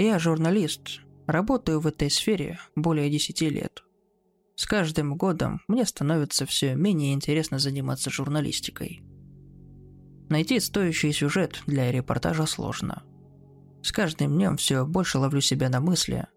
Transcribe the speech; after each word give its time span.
Я 0.00 0.18
журналист, 0.18 1.02
работаю 1.26 1.78
в 1.78 1.86
этой 1.86 2.10
сфере 2.10 2.58
более 2.74 3.10
10 3.10 3.42
лет. 3.42 3.84
С 4.56 4.64
каждым 4.64 5.14
годом 5.14 5.60
мне 5.68 5.84
становится 5.84 6.46
все 6.46 6.74
менее 6.74 7.12
интересно 7.12 7.58
заниматься 7.58 8.08
журналистикой. 8.08 9.02
Найти 10.30 10.58
стоящий 10.58 11.12
сюжет 11.12 11.62
для 11.66 11.92
репортажа 11.92 12.46
сложно. 12.46 13.02
С 13.82 13.92
каждым 13.92 14.32
днем 14.32 14.56
все 14.56 14.86
больше 14.86 15.18
ловлю 15.18 15.42
себя 15.42 15.68
на 15.68 15.80
мысли, 15.80 16.28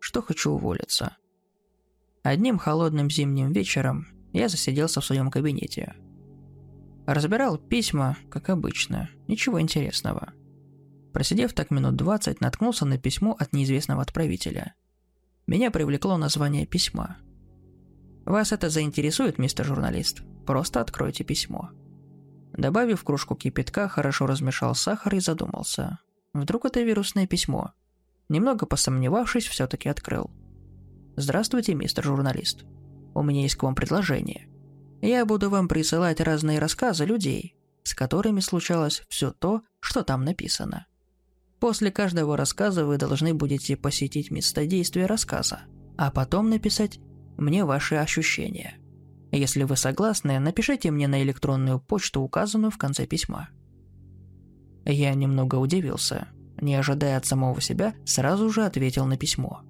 что 0.00 0.20
хочу 0.20 0.50
уволиться. 0.50 1.16
Одним 2.24 2.58
холодным 2.58 3.08
зимним 3.08 3.52
вечером 3.52 4.08
я 4.32 4.48
засиделся 4.48 5.00
в 5.00 5.04
своем 5.04 5.30
кабинете. 5.30 5.94
Разбирал 7.06 7.56
письма, 7.56 8.16
как 8.32 8.48
обычно, 8.48 9.10
ничего 9.28 9.60
интересного. 9.60 10.32
Просидев 11.12 11.52
так 11.52 11.70
минут 11.70 11.96
двадцать, 11.96 12.40
наткнулся 12.40 12.84
на 12.86 12.98
письмо 12.98 13.36
от 13.38 13.52
неизвестного 13.52 14.02
отправителя. 14.02 14.74
Меня 15.46 15.70
привлекло 15.70 16.16
название 16.16 16.66
письма– 16.66 17.18
вас 18.24 18.52
это 18.52 18.70
заинтересует, 18.70 19.38
мистер 19.38 19.66
журналист? 19.66 20.22
Просто 20.46 20.80
откройте 20.80 21.24
письмо. 21.24 21.70
Добавив 22.52 23.02
кружку 23.02 23.34
кипятка, 23.34 23.88
хорошо 23.88 24.26
размешал 24.26 24.74
сахар 24.74 25.14
и 25.16 25.20
задумался. 25.20 25.98
Вдруг 26.32 26.64
это 26.64 26.82
вирусное 26.82 27.26
письмо? 27.26 27.72
Немного 28.28 28.66
посомневавшись, 28.66 29.46
все-таки 29.46 29.88
открыл. 29.88 30.30
Здравствуйте, 31.16 31.74
мистер 31.74 32.04
журналист. 32.04 32.64
У 33.14 33.22
меня 33.22 33.42
есть 33.42 33.56
к 33.56 33.62
вам 33.64 33.74
предложение. 33.74 34.48
Я 35.00 35.26
буду 35.26 35.50
вам 35.50 35.66
присылать 35.66 36.20
разные 36.20 36.60
рассказы 36.60 37.04
людей, 37.04 37.56
с 37.82 37.92
которыми 37.92 38.40
случалось 38.40 39.02
все 39.08 39.32
то, 39.32 39.62
что 39.80 40.04
там 40.04 40.24
написано. 40.24 40.86
После 41.62 41.92
каждого 41.92 42.36
рассказа 42.36 42.84
вы 42.84 42.98
должны 42.98 43.34
будете 43.34 43.76
посетить 43.76 44.32
место 44.32 44.66
действия 44.66 45.06
рассказа, 45.06 45.60
а 45.96 46.10
потом 46.10 46.50
написать 46.50 46.98
мне 47.36 47.64
ваши 47.64 47.94
ощущения. 47.94 48.78
Если 49.30 49.62
вы 49.62 49.76
согласны, 49.76 50.40
напишите 50.40 50.90
мне 50.90 51.06
на 51.06 51.22
электронную 51.22 51.78
почту, 51.78 52.20
указанную 52.20 52.72
в 52.72 52.78
конце 52.78 53.06
письма. 53.06 53.48
Я 54.84 55.14
немного 55.14 55.54
удивился. 55.54 56.26
Не 56.60 56.74
ожидая 56.74 57.16
от 57.16 57.26
самого 57.26 57.60
себя, 57.60 57.94
сразу 58.04 58.50
же 58.50 58.64
ответил 58.64 59.06
на 59.06 59.16
письмо. 59.16 59.60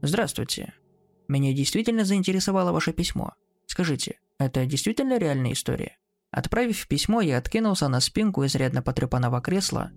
Здравствуйте. 0.00 0.74
Меня 1.26 1.52
действительно 1.52 2.04
заинтересовало 2.04 2.70
ваше 2.70 2.92
письмо. 2.92 3.32
Скажите, 3.66 4.20
это 4.38 4.64
действительно 4.64 5.18
реальная 5.18 5.54
история? 5.54 5.96
Отправив 6.30 6.86
письмо, 6.86 7.20
я 7.20 7.38
откинулся 7.38 7.88
на 7.88 7.98
спинку 7.98 8.46
изрядно 8.46 8.80
потрепанного 8.80 9.40
кресла 9.40 9.90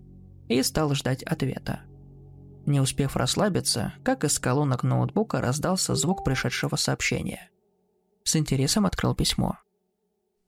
и 0.47 0.61
стал 0.63 0.93
ждать 0.93 1.23
ответа. 1.23 1.81
Не 2.65 2.79
успев 2.79 3.15
расслабиться, 3.15 3.93
как 4.03 4.23
из 4.23 4.39
колонок 4.39 4.83
ноутбука 4.83 5.39
раздался 5.39 5.95
звук 5.95 6.23
пришедшего 6.23 6.75
сообщения. 6.75 7.49
С 8.23 8.35
интересом 8.35 8.85
открыл 8.85 9.13
письмо. 9.13 9.59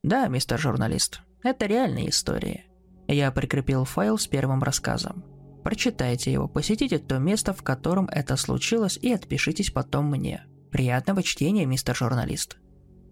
«Да, 0.02 0.26
мистер 0.28 0.58
журналист, 0.58 1.22
это 1.42 1.66
реальная 1.66 2.08
история. 2.08 2.64
Я 3.06 3.30
прикрепил 3.30 3.84
файл 3.84 4.18
с 4.18 4.26
первым 4.26 4.62
рассказом. 4.62 5.24
Прочитайте 5.62 6.32
его, 6.32 6.48
посетите 6.48 6.98
то 6.98 7.18
место, 7.18 7.52
в 7.52 7.62
котором 7.62 8.08
это 8.08 8.36
случилось, 8.36 8.96
и 8.96 9.12
отпишитесь 9.12 9.70
потом 9.70 10.06
мне. 10.06 10.44
Приятного 10.70 11.22
чтения, 11.22 11.66
мистер 11.66 11.96
журналист. 11.96 12.58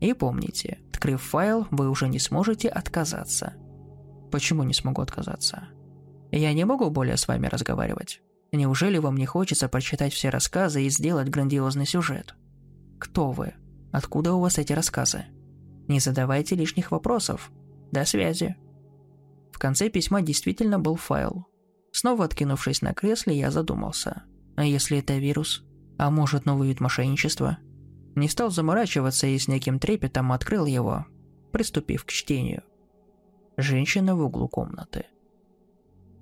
И 0.00 0.12
помните, 0.12 0.80
открыв 0.90 1.22
файл, 1.22 1.66
вы 1.70 1.88
уже 1.88 2.08
не 2.08 2.18
сможете 2.18 2.68
отказаться. 2.68 3.54
Почему 4.30 4.64
не 4.64 4.74
смогу 4.74 5.00
отказаться? 5.00 5.68
Я 6.36 6.52
не 6.52 6.66
могу 6.66 6.90
более 6.90 7.16
с 7.16 7.28
вами 7.28 7.46
разговаривать. 7.46 8.20
Неужели 8.52 8.98
вам 8.98 9.16
не 9.16 9.24
хочется 9.24 9.70
прочитать 9.70 10.12
все 10.12 10.28
рассказы 10.28 10.84
и 10.84 10.90
сделать 10.90 11.30
грандиозный 11.30 11.86
сюжет? 11.86 12.34
Кто 12.98 13.30
вы? 13.30 13.54
Откуда 13.90 14.34
у 14.34 14.40
вас 14.40 14.58
эти 14.58 14.74
рассказы? 14.74 15.24
Не 15.88 15.98
задавайте 15.98 16.54
лишних 16.54 16.90
вопросов. 16.90 17.50
До 17.90 18.04
связи. 18.04 18.54
В 19.50 19.58
конце 19.58 19.88
письма 19.88 20.20
действительно 20.20 20.78
был 20.78 20.96
файл. 20.96 21.46
Снова 21.90 22.26
откинувшись 22.26 22.82
на 22.82 22.92
кресле, 22.92 23.38
я 23.38 23.50
задумался. 23.50 24.24
А 24.56 24.64
если 24.64 24.98
это 24.98 25.16
вирус? 25.16 25.64
А 25.96 26.10
может, 26.10 26.44
новый 26.44 26.68
вид 26.68 26.80
мошенничества? 26.80 27.56
Не 28.14 28.28
стал 28.28 28.50
заморачиваться 28.50 29.26
и 29.26 29.38
с 29.38 29.48
неким 29.48 29.78
трепетом 29.78 30.32
открыл 30.32 30.66
его, 30.66 31.06
приступив 31.52 32.04
к 32.04 32.10
чтению. 32.10 32.62
Женщина 33.56 34.14
в 34.14 34.20
углу 34.20 34.48
комнаты. 34.48 35.06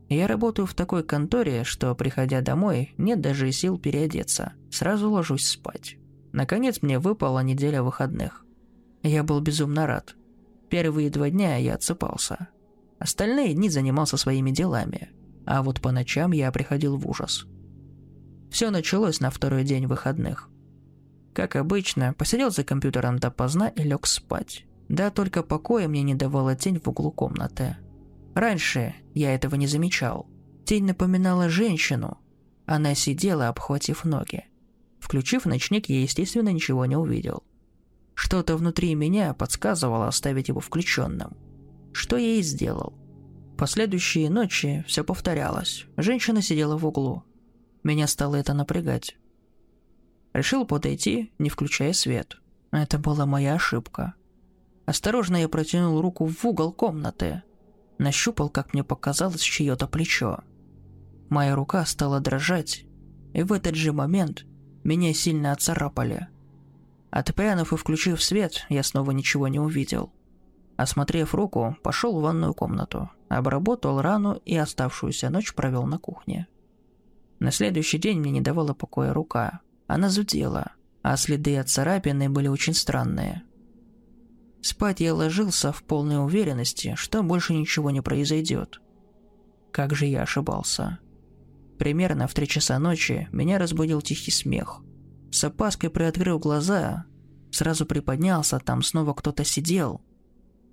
Я 0.09 0.27
работаю 0.27 0.67
в 0.67 0.75
такой 0.75 1.03
конторе, 1.03 1.65
что, 1.65 1.95
приходя 1.95 2.41
домой, 2.41 2.95
нет 2.99 3.21
даже 3.21 3.51
сил 3.53 3.79
переодеться. 3.79 4.53
Сразу 4.71 5.11
ложусь 5.11 5.47
спать. 5.47 5.97
Наконец 6.33 6.83
мне 6.83 6.99
выпала 6.99 7.41
неделя 7.41 7.83
выходных. 7.83 8.45
Я 9.03 9.23
был 9.23 9.41
безумно 9.41 9.87
рад. 9.87 10.17
Первые 10.69 11.11
два 11.11 11.31
дня 11.31 11.57
я 11.57 11.75
отсыпался. 11.75 12.49
Остальные 12.99 13.55
дни 13.55 13.71
занимался 13.71 14.17
своими 14.17 14.51
делами. 14.51 15.11
А 15.47 15.63
вот 15.63 15.81
по 15.81 15.93
ночам 15.93 16.33
я 16.33 16.51
приходил 16.53 16.97
в 16.97 17.09
ужас. 17.09 17.47
Все 18.51 18.71
началось 18.71 19.21
на 19.21 19.31
второй 19.31 19.65
день 19.65 19.87
выходных. 19.87 20.49
Как 21.33 21.57
обычно, 21.57 22.15
посидел 22.15 22.51
за 22.51 22.63
компьютером 22.65 23.19
допоздна 23.19 23.69
и 23.69 23.83
лег 23.83 24.07
спать. 24.07 24.65
Да 24.89 25.11
только 25.11 25.43
покоя 25.43 25.89
мне 25.89 26.03
не 26.03 26.15
давала 26.15 26.55
тень 26.55 26.79
в 26.79 26.89
углу 26.89 27.11
комнаты. 27.11 27.77
Раньше 28.35 28.97
я 29.15 29.33
этого 29.33 29.55
не 29.55 29.67
замечал. 29.67 30.29
Тень 30.65 30.85
напоминала 30.85 31.49
женщину. 31.49 32.19
Она 32.67 32.95
сидела, 32.95 33.49
обхватив 33.49 34.05
ноги. 34.05 34.45
Включив 34.99 35.47
ночник, 35.47 35.89
я, 35.89 36.01
естественно, 36.03 36.49
ничего 36.49 36.85
не 36.87 36.97
увидел. 36.97 37.45
Что-то 38.15 38.57
внутри 38.57 38.95
меня 38.95 39.35
подсказывало 39.35 40.09
оставить 40.09 40.49
его 40.49 40.61
включенным. 40.61 41.37
Что 41.93 42.17
я 42.17 42.37
и 42.37 42.43
сделал. 42.43 42.95
Последующие 43.57 44.31
ночи 44.31 44.85
все 44.89 45.05
повторялось. 45.05 45.87
Женщина 45.97 46.43
сидела 46.43 46.77
в 46.77 46.85
углу. 46.87 47.23
Меня 47.85 48.09
стало 48.09 48.37
это 48.37 48.53
напрягать. 48.53 49.17
Решил 50.33 50.67
подойти, 50.67 51.33
не 51.39 51.51
включая 51.51 51.93
свет. 51.93 52.39
Это 52.73 52.99
была 52.99 53.27
моя 53.27 53.55
ошибка. 53.55 54.15
Осторожно 54.87 55.37
я 55.37 55.49
протянул 55.49 56.01
руку 56.01 56.27
в 56.27 56.45
угол 56.45 56.73
комнаты– 56.73 57.45
нащупал, 57.99 58.49
как 58.49 58.73
мне 58.73 58.85
показалось, 58.85 59.41
чье-то 59.41 59.87
плечо. 59.87 60.41
Моя 61.29 61.55
рука 61.55 61.85
стала 61.85 62.21
дрожать, 62.21 62.85
и 63.33 63.43
в 63.43 63.53
этот 63.53 63.75
же 63.75 63.93
момент 63.93 64.45
меня 64.83 65.13
сильно 65.15 65.53
оцарапали. 65.53 66.29
Отпрянув 67.11 67.73
и 67.73 67.77
включив 67.77 68.23
свет, 68.23 68.67
я 68.69 68.83
снова 68.83 69.13
ничего 69.13 69.49
не 69.49 69.61
увидел. 69.61 70.13
Осмотрев 70.77 71.35
руку, 71.35 71.77
пошел 71.83 72.19
в 72.19 72.23
ванную 72.23 72.55
комнату, 72.55 73.11
обработал 73.29 74.01
рану 74.01 74.41
и 74.45 74.57
оставшуюся 74.57 75.31
ночь 75.31 75.55
провел 75.55 75.87
на 75.87 75.99
кухне. 75.99 76.49
На 77.39 77.51
следующий 77.51 77.99
день 77.99 78.19
мне 78.19 78.33
не 78.33 78.41
давала 78.41 78.75
покоя 78.75 79.13
рука. 79.13 79.61
Она 79.87 80.09
зудела, 80.09 80.73
а 81.03 81.17
следы 81.17 81.57
от 81.59 81.69
царапины 81.69 82.29
были 82.29 82.49
очень 82.49 82.75
странные– 82.75 83.43
Спать 84.65 85.01
я 85.01 85.15
ложился 85.15 85.73
в 85.73 85.83
полной 85.83 86.25
уверенности, 86.25 86.95
что 86.97 87.23
больше 87.23 87.53
ничего 87.53 87.91
не 87.91 88.01
произойдет. 88.01 88.81
Как 89.71 89.95
же 89.95 90.07
я 90.07 90.23
ошибался. 90.23 91.01
Примерно 91.79 92.27
в 92.27 92.33
три 92.33 92.49
часа 92.49 92.79
ночи 92.79 93.29
меня 93.31 93.59
разбудил 93.59 94.01
тихий 94.01 94.31
смех. 94.31 94.81
С 95.31 95.45
опаской 95.45 95.91
приоткрыл 95.91 96.39
глаза, 96.39 97.05
сразу 97.51 97.85
приподнялся, 97.85 98.59
там 98.59 98.83
снова 98.83 99.13
кто-то 99.13 99.45
сидел, 99.45 100.01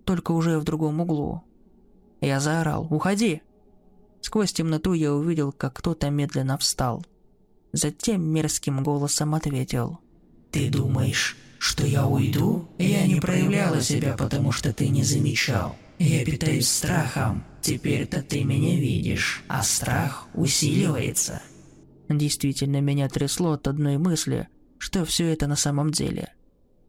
только 0.05 0.31
уже 0.31 0.57
в 0.57 0.63
другом 0.63 1.01
углу. 1.01 1.43
Я 2.21 2.39
заорал 2.39 2.87
«Уходи!». 2.89 3.41
Сквозь 4.21 4.53
темноту 4.53 4.93
я 4.93 5.13
увидел, 5.13 5.51
как 5.51 5.73
кто-то 5.73 6.09
медленно 6.09 6.57
встал. 6.57 7.05
Затем 7.73 8.23
мерзким 8.23 8.83
голосом 8.83 9.35
ответил 9.35 9.99
«Ты 10.49 10.69
думаешь, 10.69 11.35
что 11.61 11.85
я 11.85 12.07
уйду? 12.07 12.67
Я 12.79 13.05
не 13.05 13.21
проявляла 13.21 13.81
себя, 13.81 14.15
потому 14.17 14.51
что 14.51 14.73
ты 14.73 14.89
не 14.89 15.03
замечал. 15.03 15.75
Я 15.99 16.25
питаюсь 16.25 16.67
страхом. 16.67 17.43
Теперь-то 17.61 18.23
ты 18.23 18.43
меня 18.43 18.75
видишь, 18.79 19.43
а 19.47 19.61
страх 19.61 20.25
усиливается. 20.33 21.39
Действительно, 22.09 22.81
меня 22.81 23.07
трясло 23.09 23.51
от 23.51 23.67
одной 23.67 23.99
мысли, 23.99 24.47
что 24.79 25.05
все 25.05 25.31
это 25.31 25.45
на 25.45 25.55
самом 25.55 25.91
деле. 25.91 26.33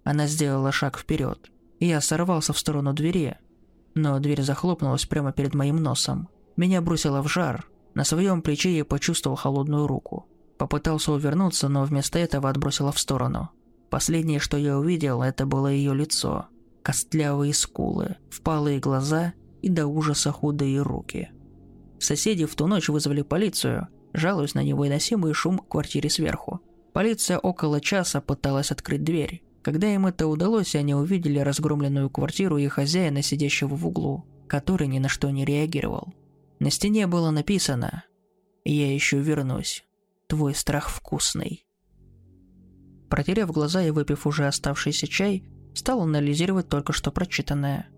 Она 0.05 0.27
сделала 0.27 0.73
шаг 0.73 0.99
вперед. 0.99 1.51
Я 1.79 2.01
сорвался 2.01 2.55
в 2.55 2.59
сторону 2.59 2.95
двери, 2.95 3.37
но 3.95 4.19
дверь 4.21 4.41
захлопнулась 4.41 5.05
прямо 5.05 5.33
перед 5.33 5.53
моим 5.55 5.77
носом. 5.77 6.31
Меня 6.57 6.81
бросило 6.81 7.21
в 7.21 7.29
жар. 7.29 7.67
На 7.93 8.05
своем 8.05 8.41
плече 8.41 8.75
я 8.75 8.87
почувствовал 8.87 9.37
холодную 9.37 9.87
руку. 9.87 10.25
Попытался 10.57 11.13
увернуться, 11.13 11.69
но 11.69 11.85
вместо 11.85 12.19
этого 12.19 12.49
отбросило 12.49 12.91
в 12.91 12.99
сторону. 12.99 13.51
Последнее, 13.93 14.39
что 14.39 14.56
я 14.56 14.79
увидел, 14.79 15.21
это 15.21 15.44
было 15.44 15.67
ее 15.67 15.94
лицо. 15.94 16.47
Костлявые 16.83 17.53
скулы, 17.53 18.17
впалые 18.31 18.79
глаза 18.79 19.35
и 19.61 19.69
до 19.69 19.87
ужаса 19.87 20.33
худые 20.33 20.81
руки. 20.81 21.31
Соседи 21.99 22.47
в 22.47 22.55
ту 22.55 22.69
ночь 22.69 22.89
вызвали 22.89 23.21
полицию, 23.21 23.89
жалуясь 24.15 24.55
на 24.55 24.62
невыносимый 24.62 25.35
шум 25.35 25.59
в 25.59 25.69
квартире 25.69 26.09
сверху. 26.09 26.62
Полиция 26.94 27.37
около 27.37 27.83
часа 27.83 28.23
пыталась 28.23 28.71
открыть 28.71 29.05
дверь. 29.05 29.44
Когда 29.61 29.93
им 29.93 30.06
это 30.06 30.27
удалось, 30.27 30.75
они 30.75 30.94
увидели 30.94 31.39
разгромленную 31.39 32.09
квартиру 32.09 32.56
и 32.56 32.69
хозяина, 32.69 33.21
сидящего 33.21 33.75
в 33.75 33.87
углу, 33.87 34.25
который 34.49 34.87
ни 34.87 35.00
на 35.00 35.11
что 35.11 35.29
не 35.29 35.44
реагировал. 35.44 36.15
На 36.61 36.71
стене 36.71 37.06
было 37.06 37.31
написано 37.31 38.05
«Я 38.65 38.91
еще 38.91 39.19
вернусь. 39.19 39.85
Твой 40.29 40.55
страх 40.55 40.89
вкусный». 40.89 41.67
Протерев 43.12 43.50
глаза 43.50 43.82
и 43.82 43.91
выпив 43.91 44.26
уже 44.26 44.47
оставшийся 44.47 45.06
чай, 45.06 45.44
стал 45.75 46.00
анализировать 46.00 46.70
только 46.70 46.94
что 46.94 47.12
прочитанное. 47.12 47.91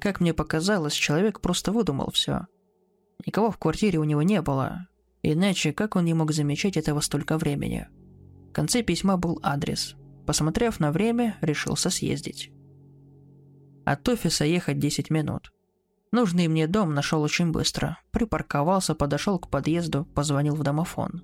Как 0.00 0.20
мне 0.20 0.32
показалось, 0.32 0.94
человек 0.94 1.42
просто 1.42 1.70
выдумал 1.70 2.10
все. 2.12 2.46
Никого 3.26 3.50
в 3.50 3.58
квартире 3.58 3.98
у 3.98 4.04
него 4.04 4.22
не 4.22 4.40
было, 4.40 4.88
иначе 5.22 5.74
как 5.74 5.96
он 5.96 6.06
не 6.06 6.14
мог 6.14 6.32
замечать 6.32 6.78
этого 6.78 7.00
столько 7.00 7.36
времени? 7.36 7.88
В 8.48 8.52
конце 8.54 8.82
письма 8.82 9.18
был 9.18 9.38
адрес. 9.42 9.96
Посмотрев 10.24 10.80
на 10.80 10.92
время, 10.92 11.36
решился 11.42 11.90
съездить. 11.90 12.50
От 13.84 14.08
офиса 14.08 14.46
ехать 14.46 14.78
10 14.78 15.10
минут. 15.10 15.52
Нужный 16.10 16.48
мне 16.48 16.66
дом 16.66 16.94
нашел 16.94 17.20
очень 17.20 17.52
быстро. 17.52 17.98
Припарковался, 18.12 18.94
подошел 18.94 19.38
к 19.38 19.50
подъезду, 19.50 20.06
позвонил 20.14 20.54
в 20.54 20.62
домофон. 20.62 21.22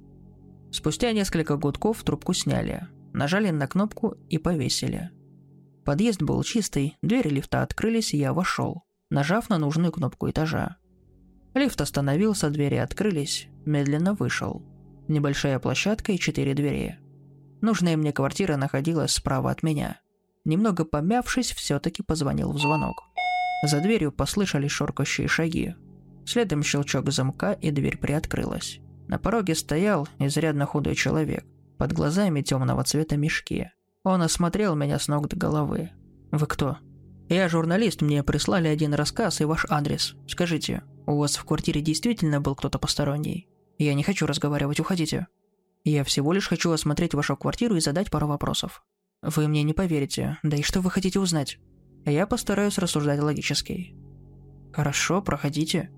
Спустя 0.70 1.12
несколько 1.12 1.56
гудков 1.56 2.04
трубку 2.04 2.34
сняли, 2.34 2.86
нажали 3.12 3.50
на 3.50 3.66
кнопку 3.66 4.16
и 4.28 4.38
повесили. 4.38 5.10
Подъезд 5.84 6.22
был 6.22 6.42
чистый, 6.42 6.96
двери 7.02 7.28
лифта 7.28 7.62
открылись, 7.62 8.14
и 8.14 8.18
я 8.18 8.32
вошел, 8.32 8.84
нажав 9.10 9.48
на 9.48 9.58
нужную 9.58 9.92
кнопку 9.92 10.28
этажа. 10.30 10.76
Лифт 11.54 11.80
остановился, 11.80 12.50
двери 12.50 12.76
открылись, 12.76 13.48
медленно 13.64 14.14
вышел. 14.14 14.62
Небольшая 15.08 15.58
площадка 15.58 16.12
и 16.12 16.18
четыре 16.18 16.54
двери. 16.54 16.98
Нужная 17.60 17.96
мне 17.96 18.12
квартира 18.12 18.56
находилась 18.56 19.12
справа 19.12 19.50
от 19.50 19.62
меня. 19.62 20.00
Немного 20.44 20.84
помявшись, 20.84 21.52
все-таки 21.52 22.02
позвонил 22.02 22.52
в 22.52 22.58
звонок. 22.58 23.02
За 23.66 23.80
дверью 23.80 24.12
послышались 24.12 24.70
шоркающие 24.70 25.28
шаги. 25.28 25.74
Следом 26.24 26.62
щелчок 26.62 27.10
замка, 27.10 27.52
и 27.52 27.70
дверь 27.70 27.98
приоткрылась. 27.98 28.80
На 29.08 29.18
пороге 29.18 29.54
стоял 29.54 30.08
изрядно 30.18 30.66
худой 30.66 30.94
человек. 30.94 31.44
Под 31.80 31.94
глазами 31.94 32.42
темного 32.42 32.84
цвета 32.84 33.16
мешки. 33.16 33.70
Он 34.04 34.20
осмотрел 34.20 34.74
меня 34.74 34.98
с 34.98 35.08
ног 35.08 35.28
до 35.28 35.36
головы. 35.36 35.92
«Вы 36.30 36.46
кто?» 36.46 36.76
«Я 37.30 37.48
журналист, 37.48 38.02
мне 38.02 38.22
прислали 38.22 38.68
один 38.68 38.92
рассказ 38.92 39.40
и 39.40 39.46
ваш 39.46 39.64
адрес. 39.70 40.14
Скажите, 40.28 40.82
у 41.06 41.16
вас 41.16 41.36
в 41.36 41.44
квартире 41.46 41.80
действительно 41.80 42.38
был 42.38 42.54
кто-то 42.54 42.78
посторонний? 42.78 43.48
Я 43.78 43.94
не 43.94 44.02
хочу 44.02 44.26
разговаривать, 44.26 44.78
уходите. 44.78 45.28
Я 45.82 46.04
всего 46.04 46.34
лишь 46.34 46.48
хочу 46.48 46.70
осмотреть 46.70 47.14
вашу 47.14 47.34
квартиру 47.34 47.76
и 47.76 47.80
задать 47.80 48.10
пару 48.10 48.26
вопросов. 48.26 48.84
Вы 49.22 49.48
мне 49.48 49.62
не 49.62 49.72
поверите, 49.72 50.36
да 50.42 50.58
и 50.58 50.62
что 50.62 50.82
вы 50.82 50.90
хотите 50.90 51.18
узнать?» 51.18 51.58
Я 52.04 52.26
постараюсь 52.26 52.76
рассуждать 52.76 53.20
логически. 53.20 53.94
Хорошо, 54.74 55.22
проходите. 55.22 55.90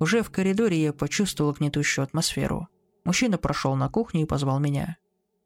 Уже 0.00 0.22
в 0.22 0.30
коридоре 0.30 0.82
я 0.82 0.94
почувствовал 0.94 1.52
гнетущую 1.52 2.04
атмосферу. 2.04 2.68
Мужчина 3.06 3.38
прошел 3.38 3.76
на 3.76 3.88
кухню 3.88 4.22
и 4.22 4.26
позвал 4.26 4.58
меня. 4.58 4.96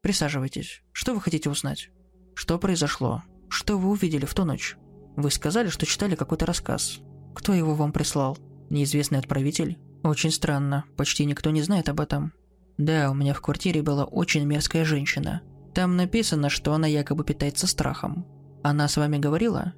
Присаживайтесь. 0.01 0.83
Что 0.93 1.13
вы 1.13 1.21
хотите 1.21 1.51
узнать? 1.51 1.91
Что 2.35 2.59
произошло? 2.59 3.23
Что 3.51 3.77
вы 3.77 3.91
увидели 3.91 4.25
в 4.25 4.33
ту 4.33 4.47
ночь? 4.47 4.79
Вы 5.15 5.31
сказали, 5.31 5.69
что 5.69 5.85
читали 5.85 6.15
какой-то 6.15 6.47
рассказ. 6.47 7.01
Кто 7.35 7.53
его 7.53 7.75
вам 7.75 7.93
прислал? 7.93 8.39
Неизвестный 8.71 9.19
отправитель? 9.19 9.79
Очень 10.03 10.31
странно. 10.31 10.85
Почти 10.97 11.27
никто 11.27 11.51
не 11.51 11.61
знает 11.61 11.91
об 11.91 12.01
этом. 12.01 12.33
Да, 12.79 13.11
у 13.11 13.15
меня 13.15 13.35
в 13.35 13.43
квартире 13.43 13.83
была 13.83 14.07
очень 14.07 14.47
мерзкая 14.47 14.87
женщина. 14.87 15.43
Там 15.75 15.99
написано, 15.99 16.49
что 16.49 16.73
она 16.73 16.87
якобы 16.87 17.25
питается 17.25 17.67
страхом. 17.67 18.27
Она 18.63 18.89
с 18.89 18.97
вами 18.97 19.19
говорила? 19.19 19.75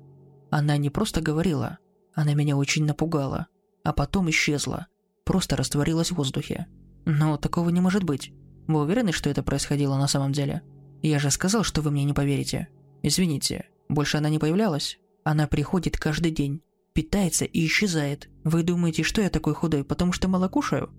Она 0.50 0.76
не 0.76 0.88
просто 0.88 1.20
говорила, 1.20 1.78
она 2.14 2.34
меня 2.34 2.56
очень 2.56 2.84
напугала, 2.84 3.48
а 3.82 3.92
потом 3.92 4.30
исчезла, 4.30 4.86
просто 5.24 5.56
растворилась 5.56 6.12
в 6.12 6.16
воздухе. 6.16 6.68
Но 7.04 7.36
такого 7.36 7.70
не 7.70 7.80
может 7.80 8.04
быть. 8.04 8.32
Вы 8.66 8.80
уверены, 8.80 9.12
что 9.12 9.28
это 9.28 9.42
происходило 9.42 9.96
на 9.96 10.06
самом 10.06 10.32
деле? 10.32 10.62
Я 11.02 11.18
же 11.18 11.30
сказал, 11.30 11.64
что 11.64 11.82
вы 11.82 11.90
мне 11.90 12.04
не 12.04 12.12
поверите. 12.12 12.68
Извините, 13.02 13.66
больше 13.88 14.18
она 14.18 14.28
не 14.28 14.38
появлялась? 14.38 14.98
Она 15.24 15.46
приходит 15.46 15.98
каждый 15.98 16.30
день, 16.30 16.62
питается 16.92 17.44
и 17.44 17.66
исчезает. 17.66 18.28
Вы 18.44 18.62
думаете, 18.62 19.02
что 19.02 19.20
я 19.20 19.30
такой 19.30 19.54
худой, 19.54 19.84
потому 19.84 20.12
что 20.12 20.28
мало 20.28 20.48
кушаю? 20.48 20.90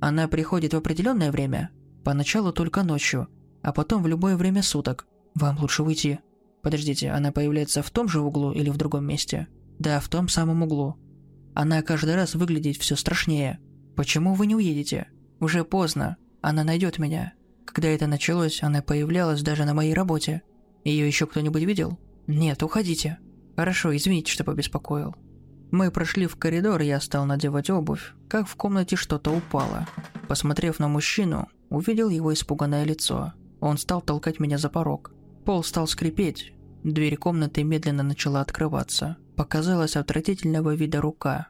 Она 0.00 0.28
приходит 0.28 0.74
в 0.74 0.76
определенное 0.76 1.30
время, 1.30 1.70
поначалу 2.04 2.52
только 2.52 2.82
ночью, 2.82 3.28
а 3.62 3.72
потом 3.72 4.02
в 4.02 4.06
любое 4.06 4.36
время 4.36 4.62
суток. 4.62 5.06
Вам 5.34 5.58
лучше 5.58 5.82
уйти. 5.82 6.18
Подождите, 6.62 7.10
она 7.10 7.32
появляется 7.32 7.82
в 7.82 7.90
том 7.90 8.08
же 8.08 8.20
углу 8.20 8.52
или 8.52 8.70
в 8.70 8.76
другом 8.76 9.06
месте? 9.06 9.48
Да, 9.78 10.00
в 10.00 10.08
том 10.08 10.28
самом 10.28 10.62
углу. 10.62 10.96
Она 11.54 11.82
каждый 11.82 12.14
раз 12.16 12.34
выглядит 12.34 12.76
все 12.76 12.96
страшнее. 12.96 13.60
Почему 13.96 14.34
вы 14.34 14.46
не 14.46 14.56
уедете? 14.56 15.08
Уже 15.40 15.64
поздно. 15.64 16.16
Она 16.40 16.64
найдет 16.64 16.98
меня. 16.98 17.32
Когда 17.64 17.88
это 17.88 18.06
началось, 18.06 18.62
она 18.62 18.82
появлялась 18.82 19.42
даже 19.42 19.64
на 19.64 19.74
моей 19.74 19.94
работе. 19.94 20.42
Ее 20.84 21.06
еще 21.06 21.26
кто-нибудь 21.26 21.62
видел? 21.62 21.98
Нет, 22.26 22.62
уходите. 22.62 23.18
Хорошо, 23.56 23.96
извините, 23.96 24.32
что 24.32 24.44
побеспокоил. 24.44 25.14
Мы 25.70 25.90
прошли 25.90 26.26
в 26.26 26.36
коридор, 26.36 26.80
я 26.82 27.00
стал 27.00 27.24
надевать 27.24 27.70
обувь, 27.70 28.12
как 28.28 28.46
в 28.46 28.54
комнате 28.54 28.96
что-то 28.96 29.32
упало. 29.32 29.88
Посмотрев 30.28 30.78
на 30.78 30.88
мужчину, 30.88 31.48
увидел 31.68 32.08
его 32.08 32.32
испуганное 32.32 32.84
лицо. 32.84 33.32
Он 33.60 33.78
стал 33.78 34.00
толкать 34.00 34.38
меня 34.38 34.58
за 34.58 34.68
порог. 34.68 35.12
Пол 35.44 35.64
стал 35.64 35.86
скрипеть. 35.86 36.52
Дверь 36.84 37.16
комнаты 37.16 37.64
медленно 37.64 38.02
начала 38.02 38.40
открываться. 38.40 39.16
Показалась 39.36 39.96
отвратительного 39.96 40.74
вида 40.74 41.00
рука, 41.00 41.48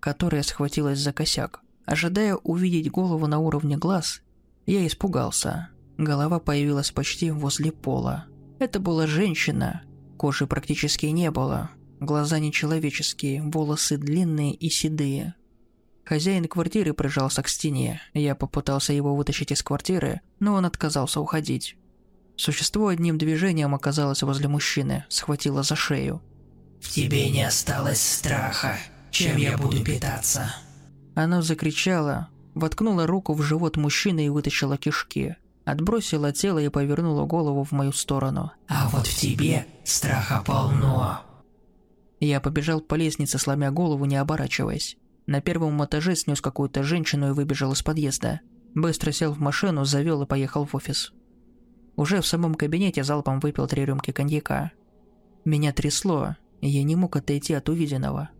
которая 0.00 0.42
схватилась 0.42 0.98
за 0.98 1.12
косяк. 1.12 1.60
Ожидая 1.90 2.36
увидеть 2.36 2.88
голову 2.88 3.26
на 3.26 3.40
уровне 3.40 3.76
глаз, 3.76 4.22
я 4.64 4.86
испугался. 4.86 5.70
Голова 5.98 6.38
появилась 6.38 6.92
почти 6.92 7.32
возле 7.32 7.72
пола. 7.72 8.26
Это 8.60 8.78
была 8.78 9.08
женщина. 9.08 9.82
Кожи 10.16 10.46
практически 10.46 11.06
не 11.06 11.32
было. 11.32 11.70
Глаза 11.98 12.38
нечеловеческие, 12.38 13.42
волосы 13.42 13.96
длинные 13.96 14.54
и 14.54 14.70
седые. 14.70 15.34
Хозяин 16.04 16.44
квартиры 16.44 16.94
прижался 16.94 17.42
к 17.42 17.48
стене. 17.48 18.00
Я 18.14 18.36
попытался 18.36 18.92
его 18.92 19.16
вытащить 19.16 19.50
из 19.50 19.60
квартиры, 19.64 20.20
но 20.38 20.54
он 20.54 20.66
отказался 20.66 21.20
уходить. 21.20 21.76
Существо 22.36 22.86
одним 22.86 23.18
движением 23.18 23.74
оказалось 23.74 24.22
возле 24.22 24.46
мужчины, 24.46 25.06
схватило 25.08 25.64
за 25.64 25.74
шею. 25.74 26.22
«В 26.80 26.88
тебе 26.88 27.28
не 27.30 27.42
осталось 27.42 28.00
страха. 28.00 28.78
Чем 29.10 29.36
я 29.38 29.58
буду 29.58 29.82
питаться?» 29.82 30.54
Она 31.14 31.42
закричала, 31.42 32.28
воткнула 32.54 33.06
руку 33.06 33.34
в 33.34 33.42
живот 33.42 33.76
мужчины 33.76 34.26
и 34.26 34.28
вытащила 34.28 34.76
кишки. 34.76 35.36
Отбросила 35.64 36.32
тело 36.32 36.58
и 36.58 36.68
повернула 36.68 37.26
голову 37.26 37.64
в 37.64 37.72
мою 37.72 37.92
сторону. 37.92 38.52
«А 38.68 38.88
вот 38.88 39.06
в 39.06 39.16
тебе 39.16 39.66
страха 39.84 40.42
полно!» 40.44 41.20
Я 42.18 42.40
побежал 42.40 42.80
по 42.80 42.94
лестнице, 42.94 43.38
сломя 43.38 43.70
голову, 43.70 44.04
не 44.04 44.16
оборачиваясь. 44.16 44.96
На 45.26 45.40
первом 45.40 45.82
этаже 45.84 46.16
снес 46.16 46.40
какую-то 46.40 46.82
женщину 46.82 47.28
и 47.28 47.32
выбежал 47.32 47.72
из 47.72 47.82
подъезда. 47.82 48.40
Быстро 48.74 49.12
сел 49.12 49.32
в 49.32 49.38
машину, 49.38 49.84
завел 49.84 50.22
и 50.22 50.26
поехал 50.26 50.64
в 50.64 50.74
офис. 50.74 51.12
Уже 51.96 52.20
в 52.20 52.26
самом 52.26 52.54
кабинете 52.54 53.04
залпом 53.04 53.40
выпил 53.40 53.66
три 53.66 53.84
рюмки 53.84 54.10
коньяка. 54.10 54.72
Меня 55.44 55.72
трясло, 55.72 56.36
и 56.60 56.68
я 56.68 56.82
не 56.82 56.96
мог 56.96 57.16
отойти 57.16 57.54
от 57.54 57.68
увиденного. 57.68 58.30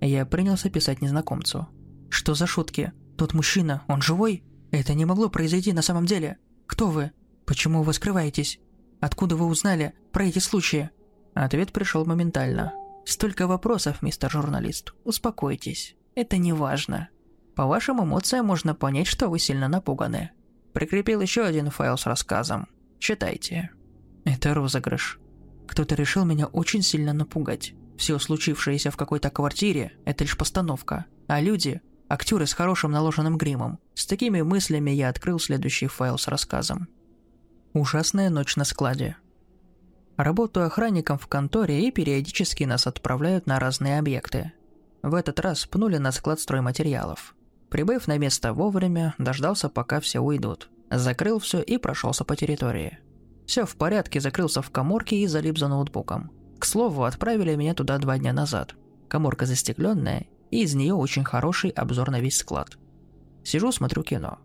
Я 0.00 0.26
принялся 0.26 0.70
писать 0.70 1.00
незнакомцу. 1.00 1.68
«Что 2.08 2.34
за 2.34 2.46
шутки? 2.46 2.92
Тот 3.16 3.34
мужчина, 3.34 3.82
он 3.88 4.02
живой? 4.02 4.44
Это 4.70 4.94
не 4.94 5.04
могло 5.04 5.28
произойти 5.28 5.72
на 5.72 5.82
самом 5.82 6.06
деле. 6.06 6.38
Кто 6.66 6.88
вы? 6.88 7.12
Почему 7.44 7.82
вы 7.82 7.92
скрываетесь? 7.92 8.60
Откуда 9.00 9.36
вы 9.36 9.46
узнали 9.46 9.94
про 10.12 10.24
эти 10.24 10.38
случаи?» 10.38 10.90
Ответ 11.34 11.72
пришел 11.72 12.04
моментально. 12.04 12.72
«Столько 13.04 13.46
вопросов, 13.46 14.02
мистер 14.02 14.30
журналист. 14.30 14.94
Успокойтесь. 15.04 15.96
Это 16.14 16.38
не 16.38 16.52
важно. 16.52 17.08
По 17.54 17.66
вашим 17.66 18.02
эмоциям 18.02 18.46
можно 18.46 18.74
понять, 18.74 19.06
что 19.06 19.28
вы 19.28 19.38
сильно 19.38 19.68
напуганы. 19.68 20.30
Прикрепил 20.74 21.22
еще 21.22 21.42
один 21.42 21.70
файл 21.70 21.96
с 21.96 22.04
рассказом. 22.04 22.68
Читайте. 22.98 23.70
Это 24.24 24.52
розыгрыш. 24.52 25.18
Кто-то 25.66 25.94
решил 25.94 26.24
меня 26.24 26.46
очень 26.46 26.82
сильно 26.82 27.12
напугать. 27.14 27.74
Все 27.96 28.18
случившееся 28.18 28.90
в 28.90 28.96
какой-то 28.96 29.30
квартире– 29.30 29.92
это 30.04 30.24
лишь 30.24 30.36
постановка. 30.36 31.06
А 31.28 31.40
люди– 31.40 31.80
актеры 32.08 32.46
с 32.46 32.52
хорошим 32.52 32.92
наложенным 32.92 33.36
гримом. 33.36 33.78
С 33.94 34.06
такими 34.06 34.42
мыслями 34.42 34.90
я 34.90 35.08
открыл 35.08 35.38
следующий 35.38 35.86
файл 35.86 36.18
с 36.18 36.28
рассказом. 36.28 36.88
Ужасная 37.72 38.30
ночь 38.30 38.56
на 38.56 38.64
складе. 38.64 39.16
Работаю 40.16 40.66
охранником 40.66 41.18
в 41.18 41.26
конторе 41.26 41.86
и 41.86 41.90
периодически 41.90 42.64
нас 42.64 42.86
отправляют 42.86 43.46
на 43.46 43.58
разные 43.58 43.98
объекты. 43.98 44.52
В 45.02 45.14
этот 45.14 45.38
раз 45.40 45.66
пнули 45.66 45.98
на 45.98 46.10
склад 46.10 46.40
стройматериалов. 46.40 47.34
Прибыв 47.68 48.06
на 48.06 48.16
место 48.16 48.52
вовремя, 48.52 49.14
дождался, 49.18 49.68
пока 49.68 50.00
все 50.00 50.20
уйдут. 50.20 50.70
Закрыл 50.90 51.38
все 51.38 51.60
и 51.60 51.76
прошелся 51.76 52.24
по 52.24 52.36
территории. 52.36 52.98
Все 53.46 53.66
в 53.66 53.76
порядке, 53.76 54.20
закрылся 54.20 54.62
в 54.62 54.70
коморке 54.70 55.16
и 55.16 55.26
залип 55.26 55.58
за 55.58 55.68
ноутбуком. 55.68 56.30
К 56.58 56.64
слову, 56.64 57.04
отправили 57.04 57.54
меня 57.54 57.74
туда 57.74 57.98
два 57.98 58.18
дня 58.18 58.32
назад. 58.32 58.74
Коморка 59.08 59.46
застекленная, 59.46 60.26
и 60.56 60.62
из 60.62 60.74
нее 60.74 60.94
очень 60.94 61.22
хороший 61.22 61.68
обзор 61.68 62.10
на 62.10 62.18
весь 62.18 62.38
склад. 62.38 62.78
Сижу, 63.44 63.70
смотрю 63.72 64.02
кино. 64.02 64.38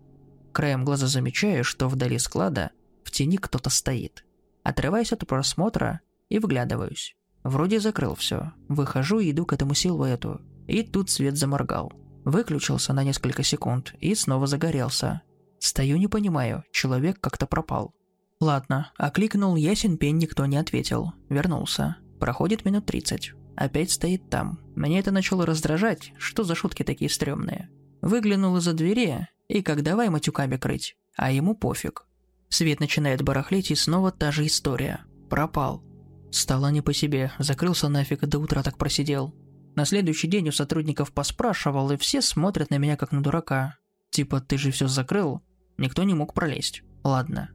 Краем 0.52 0.84
глаза 0.84 1.06
замечаю, 1.06 1.64
что 1.64 1.88
вдали 1.88 2.18
склада 2.18 2.70
в 3.02 3.10
тени 3.10 3.38
кто-то 3.38 3.70
стоит. 3.70 4.22
Отрываюсь 4.62 5.12
от 5.12 5.26
просмотра 5.26 6.00
и 6.28 6.38
вглядываюсь. 6.38 7.16
Вроде 7.44 7.80
закрыл 7.80 8.14
все. 8.14 8.52
Выхожу 8.68 9.20
и 9.20 9.30
иду 9.30 9.46
к 9.46 9.54
этому 9.54 9.72
силуэту. 9.72 10.42
И 10.68 10.82
тут 10.82 11.08
свет 11.08 11.38
заморгал. 11.38 11.90
Выключился 12.26 12.92
на 12.92 13.04
несколько 13.04 13.42
секунд 13.42 13.94
и 13.98 14.14
снова 14.14 14.46
загорелся. 14.46 15.22
Стою 15.60 15.96
не 15.96 16.08
понимаю, 16.08 16.64
человек 16.72 17.20
как-то 17.20 17.46
пропал. 17.46 17.94
Ладно, 18.38 18.92
окликнул 18.98 19.56
ясен 19.56 19.96
пень, 19.96 20.18
никто 20.18 20.44
не 20.44 20.58
ответил. 20.58 21.14
Вернулся. 21.30 21.96
Проходит 22.20 22.66
минут 22.66 22.84
30. 22.84 23.32
Опять 23.56 23.90
стоит 23.90 24.30
там. 24.30 24.60
Мне 24.74 24.98
это 24.98 25.10
начало 25.10 25.46
раздражать, 25.46 26.12
что 26.18 26.44
за 26.44 26.54
шутки 26.54 26.82
такие 26.82 27.10
стрёмные. 27.10 27.70
Выглянул 28.00 28.56
из-за 28.56 28.72
двери, 28.72 29.28
и 29.48 29.62
как 29.62 29.82
давай 29.82 30.08
матюками 30.08 30.56
крыть. 30.56 30.96
А 31.16 31.30
ему 31.30 31.54
пофиг. 31.54 32.06
Свет 32.48 32.80
начинает 32.80 33.22
барахлить, 33.22 33.70
и 33.70 33.74
снова 33.74 34.10
та 34.10 34.32
же 34.32 34.46
история. 34.46 35.04
Пропал. 35.28 35.84
Стало 36.30 36.70
не 36.70 36.80
по 36.80 36.92
себе, 36.92 37.32
закрылся 37.38 37.88
нафиг, 37.88 38.20
до 38.20 38.38
утра 38.38 38.62
так 38.62 38.78
просидел. 38.78 39.34
На 39.74 39.84
следующий 39.84 40.28
день 40.28 40.48
у 40.48 40.52
сотрудников 40.52 41.12
поспрашивал, 41.12 41.90
и 41.92 41.96
все 41.96 42.20
смотрят 42.20 42.70
на 42.70 42.76
меня 42.76 42.96
как 42.96 43.12
на 43.12 43.22
дурака. 43.22 43.78
Типа, 44.10 44.40
ты 44.40 44.58
же 44.58 44.70
все 44.70 44.88
закрыл? 44.88 45.42
Никто 45.78 46.02
не 46.02 46.14
мог 46.14 46.34
пролезть. 46.34 46.82
Ладно. 47.04 47.50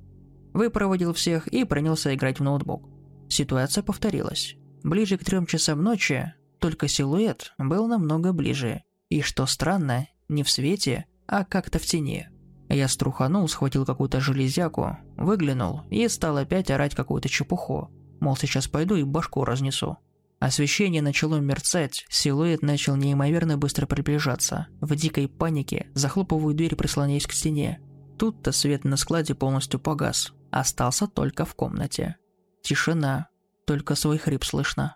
Выпроводил 0.54 1.14
всех 1.14 1.48
и 1.48 1.64
принялся 1.64 2.14
играть 2.14 2.40
в 2.40 2.44
ноутбук. 2.44 2.90
Ситуация 3.30 3.84
повторилась. 3.84 4.56
Ближе 4.84 5.18
к 5.18 5.24
трем 5.24 5.46
часам 5.46 5.84
ночи, 5.84 6.34
только 6.60 6.88
силуэт 6.88 7.54
был 7.58 7.88
намного 7.88 8.34
ближе. 8.34 8.84
И 9.10 9.22
что 9.22 9.46
странно, 9.46 10.08
не 10.28 10.44
в 10.44 10.50
свете, 10.50 11.06
а 11.28 11.46
как-то 11.46 11.80
в 11.80 11.86
тени. 11.86 12.30
Я 12.70 12.88
струханул, 12.88 13.48
схватил 13.48 13.86
какую-то 13.86 14.20
железяку, 14.20 14.98
выглянул 15.16 15.84
и 15.90 16.08
стал 16.08 16.38
опять 16.38 16.70
орать 16.70 16.96
какую-то 16.96 17.30
чепуху. 17.30 17.90
Мол, 18.20 18.36
сейчас 18.36 18.68
пойду 18.68 18.96
и 18.96 19.04
башку 19.04 19.46
разнесу. 19.46 19.98
Освещение 20.40 21.02
начало 21.02 21.38
мерцать, 21.38 22.06
силуэт 22.10 22.62
начал 22.62 22.96
неимоверно 22.96 23.58
быстро 23.58 23.88
приближаться. 23.88 24.68
В 24.82 24.96
дикой 24.96 25.28
панике 25.28 25.88
захлопываю 25.96 26.54
дверь, 26.54 26.76
прислоняясь 26.76 27.26
к 27.26 27.32
стене. 27.32 27.80
Тут-то 28.20 28.52
свет 28.52 28.84
на 28.84 28.98
складе 28.98 29.34
полностью 29.34 29.80
погас. 29.80 30.34
Остался 30.52 31.08
только 31.08 31.46
в 31.46 31.56
комнате. 31.56 32.18
Тишина. 32.62 33.30
Только 33.68 33.96
свой 33.96 34.18
хрип 34.18 34.46
слышно. 34.46 34.96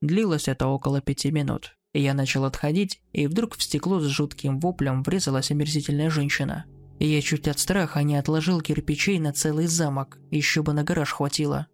Длилось 0.00 0.46
это 0.46 0.68
около 0.68 1.00
пяти 1.00 1.32
минут. 1.32 1.76
Я 1.92 2.14
начал 2.14 2.44
отходить, 2.44 3.02
и 3.12 3.26
вдруг 3.26 3.56
в 3.56 3.62
стекло 3.62 3.98
с 3.98 4.04
жутким 4.04 4.60
воплем 4.60 5.02
врезалась 5.02 5.50
омерзительная 5.50 6.08
женщина. 6.08 6.66
Я 7.00 7.20
чуть 7.20 7.48
от 7.48 7.58
страха 7.58 8.04
не 8.04 8.16
отложил 8.16 8.60
кирпичей 8.60 9.18
на 9.18 9.32
целый 9.32 9.66
замок, 9.66 10.18
еще 10.30 10.62
бы 10.62 10.72
на 10.72 10.84
гараж 10.84 11.10
хватило. 11.10 11.66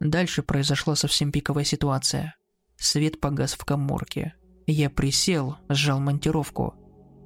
Дальше 0.00 0.42
произошла 0.42 0.96
совсем 0.96 1.30
пиковая 1.30 1.64
ситуация. 1.64 2.34
Свет 2.76 3.20
погас 3.20 3.52
в 3.52 3.64
коморке. 3.64 4.34
Я 4.66 4.90
присел, 4.90 5.58
сжал 5.68 6.00
монтировку. 6.00 6.74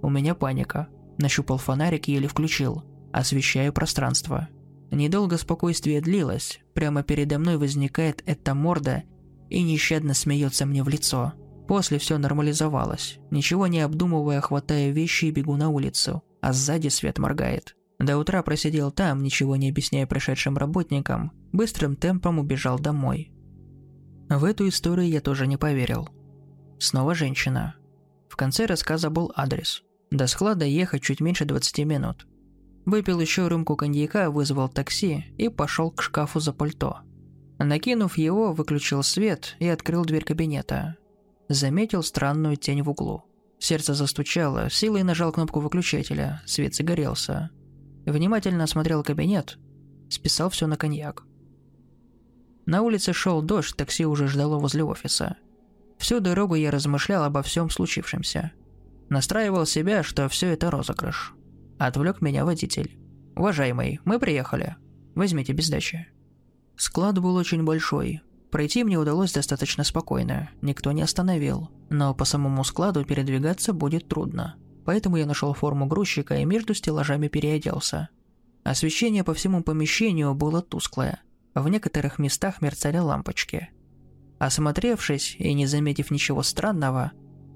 У 0.02 0.11
меня 0.11 0.35
паника. 0.35 0.88
Нащупал 1.16 1.57
фонарик 1.57 2.09
и 2.09 2.12
еле 2.12 2.28
включил. 2.28 2.85
Освещаю 3.14 3.73
пространство. 3.73 4.50
Недолго 4.90 5.37
спокойствие 5.37 6.00
длилось. 6.00 6.61
Прямо 6.75 7.02
передо 7.02 7.38
мной 7.38 7.57
возникает 7.57 8.23
эта 8.26 8.55
морда 8.55 9.02
и 9.50 9.62
нещадно 9.62 10.14
смеется 10.14 10.66
мне 10.66 10.83
в 10.83 10.88
лицо. 10.88 11.33
После 11.69 11.99
все 11.99 12.19
нормализовалось. 12.19 13.19
Ничего 13.31 13.66
не 13.66 13.81
обдумывая, 13.81 14.40
хватая 14.40 14.90
вещи 14.90 15.26
и 15.26 15.31
бегу 15.31 15.57
на 15.57 15.69
улицу. 15.69 16.23
А 16.40 16.52
сзади 16.52 16.88
свет 16.88 17.19
моргает. 17.19 17.76
До 17.99 18.19
утра 18.19 18.43
просидел 18.43 18.90
там, 18.90 19.23
ничего 19.23 19.57
не 19.57 19.71
объясняя 19.71 20.07
пришедшим 20.07 20.57
работникам, 20.57 21.33
быстрым 21.52 21.97
темпом 21.97 22.38
убежал 22.38 22.78
домой. 22.78 23.33
В 24.28 24.45
эту 24.45 24.69
историю 24.69 25.09
я 25.09 25.21
тоже 25.21 25.47
не 25.47 25.57
поверил. 25.57 26.09
Снова 26.78 27.14
женщина. 27.14 27.75
В 28.28 28.37
конце 28.37 28.66
рассказа 28.66 29.09
был 29.09 29.33
адрес. 29.35 29.83
До 30.11 30.26
склада 30.26 30.64
ехать 30.66 31.02
чуть 31.02 31.21
меньше 31.21 31.47
20 31.47 31.78
минут. 31.87 32.26
Выпил 32.87 33.19
еще 33.19 33.49
рюмку 33.49 33.75
коньяка, 33.75 34.31
вызвал 34.31 34.69
такси 34.69 35.26
и 35.37 35.49
пошел 35.49 35.90
к 35.90 36.02
шкафу 36.02 36.38
за 36.38 36.52
пальто. 36.52 37.00
Накинув 37.59 38.16
его, 38.16 38.52
выключил 38.52 39.02
свет 39.02 39.57
и 39.59 39.66
открыл 39.66 40.05
дверь 40.05 40.25
кабинета. 40.25 40.97
Заметил 41.49 42.05
странную 42.05 42.57
тень 42.57 42.83
в 42.83 42.88
углу. 42.90 43.25
Сердце 43.59 43.95
застучало, 43.95 44.71
силой 44.71 45.02
нажал 45.02 45.33
кнопку 45.33 45.59
выключателя, 45.59 46.43
свет 46.47 46.76
загорелся. 46.76 47.50
Внимательно 48.05 48.64
осмотрел 48.64 49.02
кабинет, 49.02 49.59
списал 50.09 50.49
все 50.50 50.69
на 50.69 50.76
коньяк. 50.76 51.25
На 52.66 52.83
улице 52.83 53.12
шел 53.12 53.43
дождь, 53.43 53.76
такси 53.76 54.07
уже 54.07 54.28
ждало 54.28 54.59
возле 54.59 54.85
офиса. 54.85 55.37
Всю 55.99 56.21
дорогу 56.21 56.55
я 56.55 56.71
размышлял 56.71 57.25
обо 57.25 57.43
всем 57.43 57.69
случившемся. 57.69 58.52
Настраивал 59.09 59.66
себя, 59.66 60.05
что 60.05 60.28
все 60.28 60.49
это 60.49 60.71
розыгрыш. 60.71 61.36
Отвлек 61.78 62.21
меня 62.21 62.45
водитель. 62.45 62.99
«Уважаемый, 63.35 64.00
мы 64.04 64.18
приехали. 64.18 64.76
Возьмите 65.14 65.52
без 65.52 65.66
сдачи». 65.66 66.06
Склад 66.76 67.18
был 67.18 67.37
очень 67.37 67.64
большой. 67.64 68.21
Пройти 68.50 68.85
мне 68.85 68.99
удалось 68.99 69.33
достаточно 69.33 69.85
спокойно, 69.85 70.50
никто 70.62 70.92
не 70.92 71.02
остановил. 71.02 71.71
Но 71.90 72.14
по 72.14 72.25
самому 72.25 72.64
складу 72.64 73.04
передвигаться 73.04 73.73
будет 73.73 74.09
трудно 74.09 74.56
поэтому 74.87 75.16
я 75.16 75.26
нашел 75.26 75.52
форму 75.52 75.87
грузчика 75.87 76.37
и 76.37 76.45
между 76.47 76.73
стеллажами 76.73 77.28
переоделся. 77.28 78.09
Освещение 78.62 79.25
по 79.25 79.35
всему 79.35 79.62
помещению 79.62 80.35
было 80.35 80.62
тусклое. 80.62 81.21
В 81.54 81.68
некоторых 81.68 82.18
местах 82.18 82.62
мерцали 82.62 82.99
лампочки. 82.99 83.68
Осмотревшись 84.38 85.37
и 85.38 85.52
не 85.54 85.66
заметив 85.66 86.11
ничего 86.11 86.42
странного, 86.42 87.12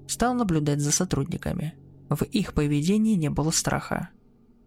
стал 0.07 0.33
наблюдать 0.33 0.81
за 0.81 0.91
сотрудниками. 0.91 1.73
В 2.11 2.23
их 2.23 2.53
поведении 2.53 3.15
не 3.15 3.29
было 3.29 3.51
страха. 3.51 4.09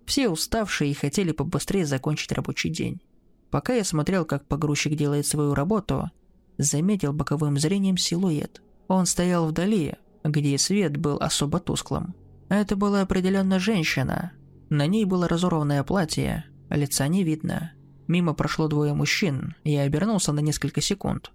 Все 0.07 0.31
уставшие 0.31 0.91
и 0.91 0.95
хотели 0.95 1.31
побыстрее 1.31 1.85
закончить 1.85 2.33
рабочий 2.33 2.71
день. 2.71 3.03
Пока 3.51 3.75
я 3.75 3.85
смотрел, 3.85 4.25
как 4.25 4.47
погрузчик 4.47 4.95
делает 4.97 5.27
свою 5.27 5.53
работу, 5.53 6.11
заметил 6.57 7.13
боковым 7.13 7.59
зрением 7.59 7.99
силуэт. 7.99 8.63
Он 8.89 9.05
стоял 9.05 9.47
вдали, 9.47 9.97
где 10.25 10.57
свет 10.57 10.97
был 10.97 11.19
особо 11.19 11.61
тусклым. 11.61 12.15
Это 12.49 12.77
была 12.77 13.03
определенно 13.03 13.59
женщина. 13.59 14.33
На 14.71 14.87
ней 14.87 15.05
было 15.05 15.29
разорванное 15.29 15.85
платье, 15.85 16.47
лица 16.71 17.07
не 17.09 17.25
видно. 17.25 17.73
Мимо 18.07 18.33
прошло 18.33 18.69
двое 18.69 18.95
мужчин, 18.95 19.55
я 19.65 19.83
обернулся 19.83 20.33
на 20.33 20.41
несколько 20.41 20.81
секунд. 20.81 21.31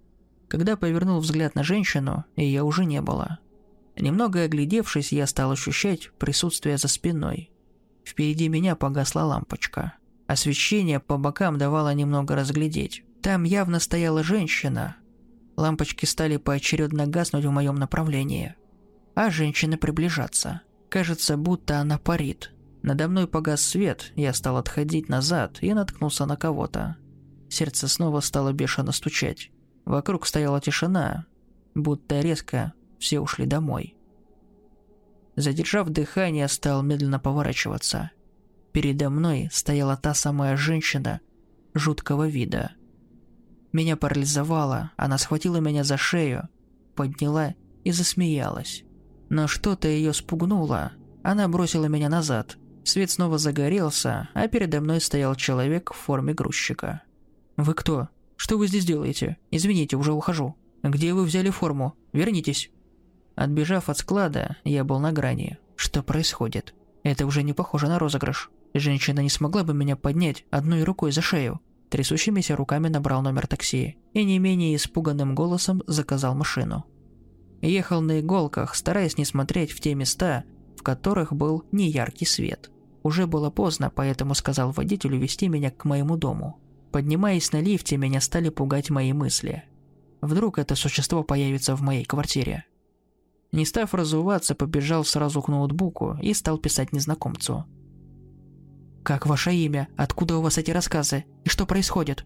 Когда 0.47 0.75
повернул 0.75 1.19
взгляд 1.19 1.53
на 1.53 1.63
женщину, 1.63 2.25
ее 2.35 2.63
уже 2.63 2.85
не 2.85 2.99
было. 2.99 3.37
Немного 3.99 4.43
оглядевшись, 4.43 5.11
я 5.11 5.27
стал 5.27 5.51
ощущать 5.51 6.11
присутствие 6.17 6.77
за 6.77 6.87
спиной. 6.87 7.51
Впереди 8.05 8.47
меня 8.47 8.75
погасла 8.75 9.25
лампочка. 9.25 9.93
Освещение 10.25 10.99
по 10.99 11.17
бокам 11.17 11.57
давало 11.57 11.93
немного 11.93 12.35
разглядеть. 12.35 13.03
Там 13.21 13.43
явно 13.43 13.79
стояла 13.79 14.23
женщина. 14.23 14.95
Лампочки 15.57 16.05
стали 16.05 16.37
поочередно 16.37 17.07
гаснуть 17.07 17.43
в 17.43 17.51
моем 17.51 17.75
направлении. 17.75 18.55
А 19.15 19.29
женщина 19.29 19.77
приближаться. 19.77 20.61
Кажется, 20.87 21.35
будто 21.35 21.79
она 21.79 21.97
парит. 21.97 22.53
Надо 22.81 23.09
мной 23.09 23.27
погас 23.27 23.61
свет, 23.61 24.13
я 24.15 24.33
стал 24.33 24.55
отходить 24.55 25.09
назад 25.09 25.57
и 25.59 25.73
наткнулся 25.73 26.25
на 26.25 26.37
кого-то. 26.37 26.95
Сердце 27.49 27.89
снова 27.89 28.21
стало 28.21 28.53
бешено 28.53 28.93
стучать. 28.93 29.51
Вокруг 29.83 30.25
стояла 30.25 30.61
тишина, 30.61 31.25
будто 31.75 32.21
резко 32.21 32.73
все 32.99 33.19
ушли 33.19 33.45
домой. 33.45 33.95
Задержав 35.35 35.89
дыхание, 35.89 36.47
стал 36.47 36.83
медленно 36.83 37.19
поворачиваться. 37.19 38.11
Передо 38.71 39.09
мной 39.09 39.49
стояла 39.51 39.97
та 39.97 40.13
самая 40.13 40.57
женщина 40.57 41.21
жуткого 41.73 42.27
вида. 42.27 42.73
Меня 43.71 43.95
парализовало, 43.95 44.91
она 44.97 45.17
схватила 45.17 45.57
меня 45.57 45.83
за 45.83 45.97
шею, 45.97 46.49
подняла 46.95 47.55
и 47.83 47.91
засмеялась. 47.91 48.83
Но 49.29 49.47
что-то 49.47 49.87
ее 49.87 50.13
спугнуло. 50.13 50.91
Она 51.23 51.47
бросила 51.47 51.85
меня 51.85 52.09
назад. 52.09 52.57
Свет 52.83 53.11
снова 53.11 53.37
загорелся, 53.37 54.29
а 54.33 54.47
передо 54.47 54.81
мной 54.81 54.99
стоял 54.99 55.35
человек 55.35 55.93
в 55.93 55.95
форме 55.95 56.33
грузчика. 56.33 57.03
«Вы 57.55 57.73
кто? 57.75 58.09
Что 58.35 58.57
вы 58.57 58.67
здесь 58.67 58.85
делаете? 58.85 59.37
Извините, 59.51 59.97
уже 59.97 60.13
ухожу. 60.13 60.55
Где 60.81 61.13
вы 61.13 61.23
взяли 61.23 61.49
форму? 61.49 61.93
Вернитесь!» 62.13 62.71
Отбежав 63.39 63.89
от 63.89 63.97
склада, 63.97 64.57
я 64.65 64.83
был 64.83 64.99
на 64.99 65.13
грани. 65.13 65.57
Что 65.77 66.03
происходит? 66.03 66.75
Это 67.03 67.25
уже 67.25 67.41
не 67.41 67.53
похоже 67.53 67.87
на 67.87 67.97
розыгрыш. 67.97 68.51
Женщина 68.73 69.21
не 69.21 69.29
смогла 69.29 69.63
бы 69.63 69.73
меня 69.73 69.95
поднять 69.95 70.43
одной 70.51 70.83
рукой 70.83 71.13
за 71.13 71.21
шею. 71.21 71.61
Трясущимися 71.89 72.57
руками 72.57 72.89
набрал 72.89 73.21
номер 73.21 73.47
такси 73.47 73.95
и 74.11 74.25
не 74.25 74.39
менее 74.39 74.75
испуганным 74.75 75.35
голосом 75.35 75.81
заказал 75.87 76.35
машину. 76.35 76.83
Ехал 77.61 78.01
на 78.01 78.19
иголках, 78.19 78.75
стараясь 78.75 79.17
не 79.17 79.23
смотреть 79.23 79.71
в 79.71 79.79
те 79.79 79.95
места, 79.95 80.43
в 80.77 80.83
которых 80.83 81.31
был 81.31 81.63
неяркий 81.71 82.27
свет. 82.27 82.69
Уже 83.03 83.25
было 83.25 83.49
поздно, 83.49 83.89
поэтому 83.89 84.35
сказал 84.35 84.71
водителю 84.71 85.17
вести 85.17 85.47
меня 85.47 85.71
к 85.71 85.85
моему 85.85 86.17
дому. 86.17 86.59
Поднимаясь 86.91 87.53
на 87.53 87.61
лифте, 87.61 87.95
меня 87.95 88.19
стали 88.19 88.49
пугать 88.49 88.89
мои 88.89 89.13
мысли. 89.13 89.63
Вдруг 90.19 90.59
это 90.59 90.75
существо 90.75 91.23
появится 91.23 91.73
в 91.77 91.81
моей 91.81 92.03
квартире. 92.03 92.65
Не 93.51 93.65
став 93.65 93.93
разуваться, 93.93 94.53
побежал 94.53 95.03
сразу 95.03 95.41
к 95.41 95.47
ноутбуку 95.47 96.17
и 96.21 96.33
стал 96.33 96.57
писать 96.57 96.93
незнакомцу. 96.93 97.65
«Как 99.03 99.25
ваше 99.25 99.53
имя? 99.53 99.87
Откуда 99.97 100.37
у 100.37 100.41
вас 100.41 100.57
эти 100.57 100.71
рассказы? 100.71 101.25
И 101.43 101.49
что 101.49 101.65
происходит?» 101.65 102.25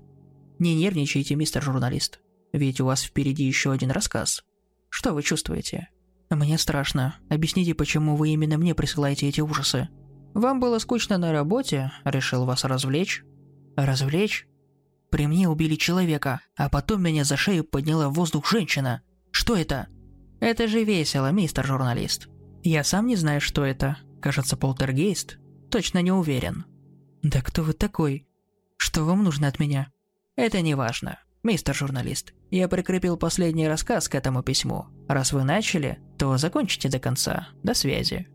«Не 0.59 0.75
нервничайте, 0.75 1.35
мистер 1.35 1.61
журналист. 1.61 2.19
Ведь 2.51 2.81
у 2.81 2.85
вас 2.85 3.03
впереди 3.03 3.45
еще 3.45 3.71
один 3.71 3.91
рассказ. 3.91 4.43
Что 4.89 5.13
вы 5.13 5.23
чувствуете?» 5.23 5.89
«Мне 6.29 6.57
страшно. 6.57 7.15
Объясните, 7.29 7.73
почему 7.73 8.15
вы 8.15 8.29
именно 8.29 8.57
мне 8.57 8.75
присылаете 8.75 9.29
эти 9.29 9.39
ужасы?» 9.39 9.89
«Вам 10.33 10.59
было 10.59 10.79
скучно 10.79 11.17
на 11.17 11.31
работе? 11.31 11.91
Решил 12.03 12.45
вас 12.45 12.63
развлечь?» 12.65 13.23
«Развлечь? 13.75 14.47
При 15.09 15.27
мне 15.27 15.47
убили 15.47 15.75
человека, 15.75 16.41
а 16.57 16.69
потом 16.69 17.03
меня 17.03 17.23
за 17.23 17.37
шею 17.37 17.63
подняла 17.63 18.09
в 18.09 18.13
воздух 18.13 18.49
женщина. 18.49 19.03
Что 19.31 19.55
это?» 19.55 19.87
«Это 20.43 20.67
же 20.67 20.83
весело, 20.83 21.31
мистер 21.31 21.65
журналист. 21.65 22.27
Я 22.63 22.83
сам 22.83 23.07
не 23.07 23.15
знаю, 23.15 23.39
что 23.39 23.63
это. 23.63 24.00
Кажется, 24.21 24.57
полтергейст. 24.57 25.38
Точно 25.71 26.00
не 26.00 26.12
уверен». 26.12 26.65
«Да 27.21 27.41
кто 27.41 27.63
вы 27.63 27.71
такой? 27.71 28.27
Что 28.75 29.05
вам 29.05 29.23
нужно 29.23 29.47
от 29.47 29.57
меня?» 29.57 29.88
«Это 30.35 30.59
не 30.59 30.75
важно, 30.75 31.17
мистер 31.43 31.73
журналист. 31.73 32.33
Я 32.51 32.67
прикрепил 32.67 33.15
последний 33.15 33.69
рассказ 33.69 34.09
к 34.09 34.15
этому 34.15 34.43
письму. 34.43 34.88
Раз 35.07 35.31
вы 35.31 35.45
начали, 35.45 36.00
то 36.17 36.35
закончите 36.35 36.89
до 36.89 37.00
конца. 37.00 37.47
До 37.63 37.73
связи». 37.73 38.27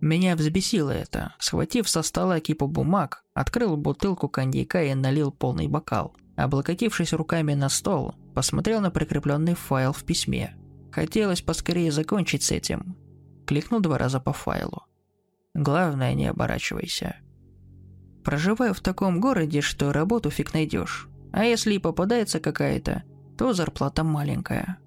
Меня 0.00 0.36
взбесило 0.36 0.90
это. 0.90 1.34
Схватив 1.38 1.86
со 1.86 2.00
стола 2.00 2.40
кипу 2.40 2.66
бумаг, 2.66 3.26
открыл 3.34 3.76
бутылку 3.76 4.30
коньяка 4.30 4.84
и 4.84 4.94
налил 4.94 5.32
полный 5.32 5.68
бокал. 5.68 6.16
Облокотившись 6.36 7.12
руками 7.12 7.52
на 7.52 7.68
стол, 7.68 8.14
посмотрел 8.34 8.80
на 8.80 8.90
прикрепленный 8.90 9.52
файл 9.52 9.92
в 9.92 10.02
письме. 10.04 10.56
Хотелось 10.92 11.42
поскорее 11.42 11.92
закончить 11.92 12.42
с 12.42 12.50
этим. 12.50 12.96
Кликнул 13.46 13.80
два 13.80 13.98
раза 13.98 14.20
по 14.20 14.32
файлу. 14.32 14.84
Главное, 15.54 16.14
не 16.14 16.26
оборачивайся. 16.26 17.16
Проживаю 18.24 18.74
в 18.74 18.80
таком 18.80 19.20
городе, 19.20 19.60
что 19.60 19.92
работу 19.92 20.30
фиг 20.30 20.54
найдешь. 20.54 21.08
А 21.32 21.44
если 21.44 21.74
и 21.74 21.78
попадается 21.78 22.40
какая-то, 22.40 23.04
то 23.38 23.52
зарплата 23.52 24.04
маленькая. 24.04 24.78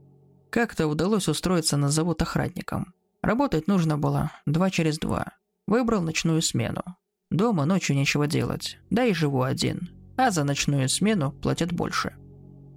Как-то 0.49 0.87
удалось 0.87 1.27
устроиться 1.27 1.77
на 1.77 1.89
завод 1.89 2.21
охранником. 2.21 2.93
Работать 3.21 3.67
нужно 3.67 3.97
было 3.97 4.31
два 4.45 4.69
через 4.69 4.99
два. 4.99 5.33
Выбрал 5.65 6.01
ночную 6.01 6.41
смену. 6.41 6.83
Дома 7.31 7.65
ночью 7.65 7.95
нечего 7.95 8.27
делать, 8.27 8.77
да 8.89 9.05
и 9.05 9.13
живу 9.13 9.41
один. 9.41 9.89
А 10.17 10.29
за 10.29 10.43
ночную 10.43 10.87
смену 10.89 11.31
платят 11.31 11.71
больше. 11.71 12.15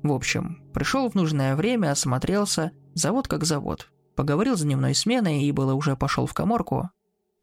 В 0.03 0.13
общем, 0.13 0.63
пришел 0.73 1.11
в 1.11 1.15
нужное 1.15 1.57
время, 1.57 1.91
осмотрелся, 1.91 2.73
завод 2.97 3.29
как 3.29 3.45
завод. 3.45 3.89
Поговорил 4.17 4.57
с 4.57 4.63
дневной 4.63 4.95
сменой 4.95 5.43
и 5.43 5.53
было 5.53 5.75
уже 5.75 5.95
пошел 5.97 6.27
в 6.27 6.35
коморку. 6.35 6.91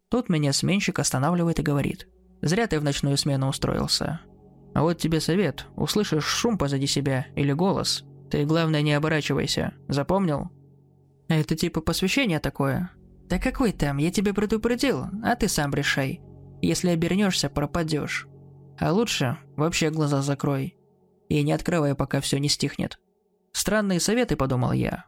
Тут 0.09 0.27
меня 0.27 0.51
сменщик 0.51 0.99
останавливает 0.99 1.59
и 1.59 1.63
говорит. 1.63 2.07
«Зря 2.41 2.67
ты 2.67 2.79
в 2.79 2.83
ночную 2.83 3.17
смену 3.17 3.47
устроился. 3.47 4.21
А 4.73 4.81
вот 4.81 4.97
тебе 4.97 5.21
совет. 5.21 5.67
Услышишь 5.75 6.25
шум 6.25 6.57
позади 6.57 6.87
себя 6.87 7.27
или 7.35 7.53
голос. 7.53 8.03
Ты, 8.29 8.43
главное, 8.45 8.81
не 8.81 8.93
оборачивайся. 8.93 9.73
Запомнил?» 9.87 10.49
«Это 11.29 11.55
типа 11.55 11.81
посвящение 11.81 12.39
такое?» 12.39 12.91
«Да 13.29 13.39
какой 13.39 13.71
там, 13.71 13.97
я 13.97 14.11
тебе 14.11 14.33
предупредил, 14.33 15.05
а 15.23 15.35
ты 15.35 15.47
сам 15.47 15.73
решай. 15.73 16.21
Если 16.61 16.89
обернешься, 16.89 17.49
пропадешь. 17.49 18.27
А 18.77 18.91
лучше 18.91 19.37
вообще 19.55 19.89
глаза 19.89 20.21
закрой. 20.21 20.77
И 21.29 21.41
не 21.43 21.53
открывай, 21.53 21.95
пока 21.95 22.19
все 22.19 22.39
не 22.39 22.49
стихнет». 22.49 22.99
Странные 23.53 23.99
советы, 23.99 24.35
подумал 24.35 24.71
я. 24.73 25.05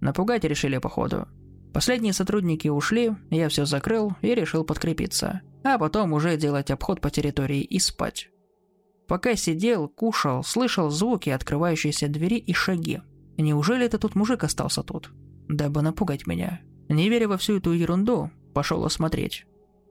Напугать 0.00 0.44
решили 0.44 0.78
походу. 0.78 1.26
Последние 1.72 2.12
сотрудники 2.12 2.68
ушли, 2.68 3.14
я 3.30 3.48
все 3.48 3.66
закрыл 3.66 4.14
и 4.22 4.34
решил 4.34 4.64
подкрепиться. 4.64 5.42
А 5.62 5.78
потом 5.78 6.12
уже 6.12 6.36
делать 6.36 6.70
обход 6.70 7.00
по 7.00 7.10
территории 7.10 7.60
и 7.60 7.78
спать. 7.78 8.30
Пока 9.06 9.36
сидел, 9.36 9.88
кушал, 9.88 10.42
слышал 10.42 10.90
звуки 10.90 11.30
открывающейся 11.30 12.08
двери 12.08 12.38
и 12.38 12.52
шаги. 12.52 13.00
Неужели 13.36 13.86
это 13.86 13.98
тут 13.98 14.14
мужик 14.14 14.42
остался 14.44 14.82
тут? 14.82 15.10
Дабы 15.48 15.82
напугать 15.82 16.26
меня. 16.26 16.60
Не 16.88 17.08
веря 17.08 17.28
во 17.28 17.36
всю 17.36 17.58
эту 17.58 17.72
ерунду, 17.72 18.30
пошел 18.54 18.84
осмотреть. 18.84 19.46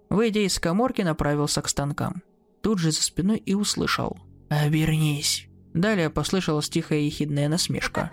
Выйдя 0.10 0.42
из 0.42 0.60
коморки, 0.60 1.02
направился 1.02 1.62
к 1.62 1.70
станкам. 1.70 2.24
Тут 2.62 2.80
же 2.80 2.92
за 2.92 3.02
спиной 3.02 3.38
и 3.38 3.54
услышал. 3.54 4.18
«Обернись». 4.50 5.48
Далее 5.74 6.10
послышалась 6.10 6.70
тихая 6.70 7.00
ехидная 7.00 7.50
насмешка. 7.50 8.12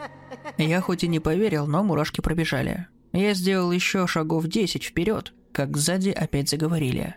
Я 0.59 0.81
хоть 0.81 1.05
и 1.05 1.09
не 1.09 1.21
поверил, 1.21 1.67
но 1.67 1.83
мурашки 1.83 2.21
пробежали. 2.21 2.87
Я 3.13 3.35
сделал 3.35 3.73
еще 3.73 4.07
шагов 4.07 4.47
десять 4.47 4.85
вперед, 4.85 5.33
как 5.53 5.77
сзади 5.77 6.11
опять 6.11 6.49
заговорили. 6.49 7.17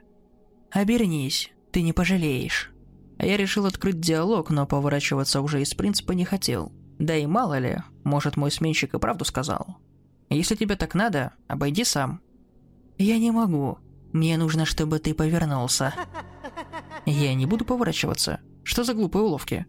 «Обернись, 0.71 1.51
ты 1.71 1.81
не 1.81 1.93
пожалеешь». 1.93 2.71
Я 3.17 3.37
решил 3.37 3.65
открыть 3.65 4.01
диалог, 4.01 4.49
но 4.49 4.67
поворачиваться 4.67 5.41
уже 5.41 5.61
из 5.61 5.73
принципа 5.73 6.11
не 6.11 6.25
хотел. 6.25 6.73
Да 6.99 7.15
и 7.15 7.25
мало 7.25 7.57
ли, 7.59 7.77
может 8.03 8.35
мой 8.35 8.51
сменщик 8.51 8.93
и 8.93 8.99
правду 8.99 9.23
сказал. 9.23 9.77
Если 10.29 10.55
тебе 10.55 10.75
так 10.75 10.95
надо, 10.95 11.33
обойди 11.47 11.83
сам. 11.83 12.21
Я 12.97 13.17
не 13.19 13.31
могу. 13.31 13.77
Мне 14.11 14.37
нужно, 14.37 14.65
чтобы 14.65 14.99
ты 14.99 15.13
повернулся. 15.13 15.93
Я 17.05 17.33
не 17.33 17.45
буду 17.45 17.65
поворачиваться. 17.65 18.39
Что 18.63 18.83
за 18.83 18.93
глупые 18.93 19.23
уловки? 19.23 19.65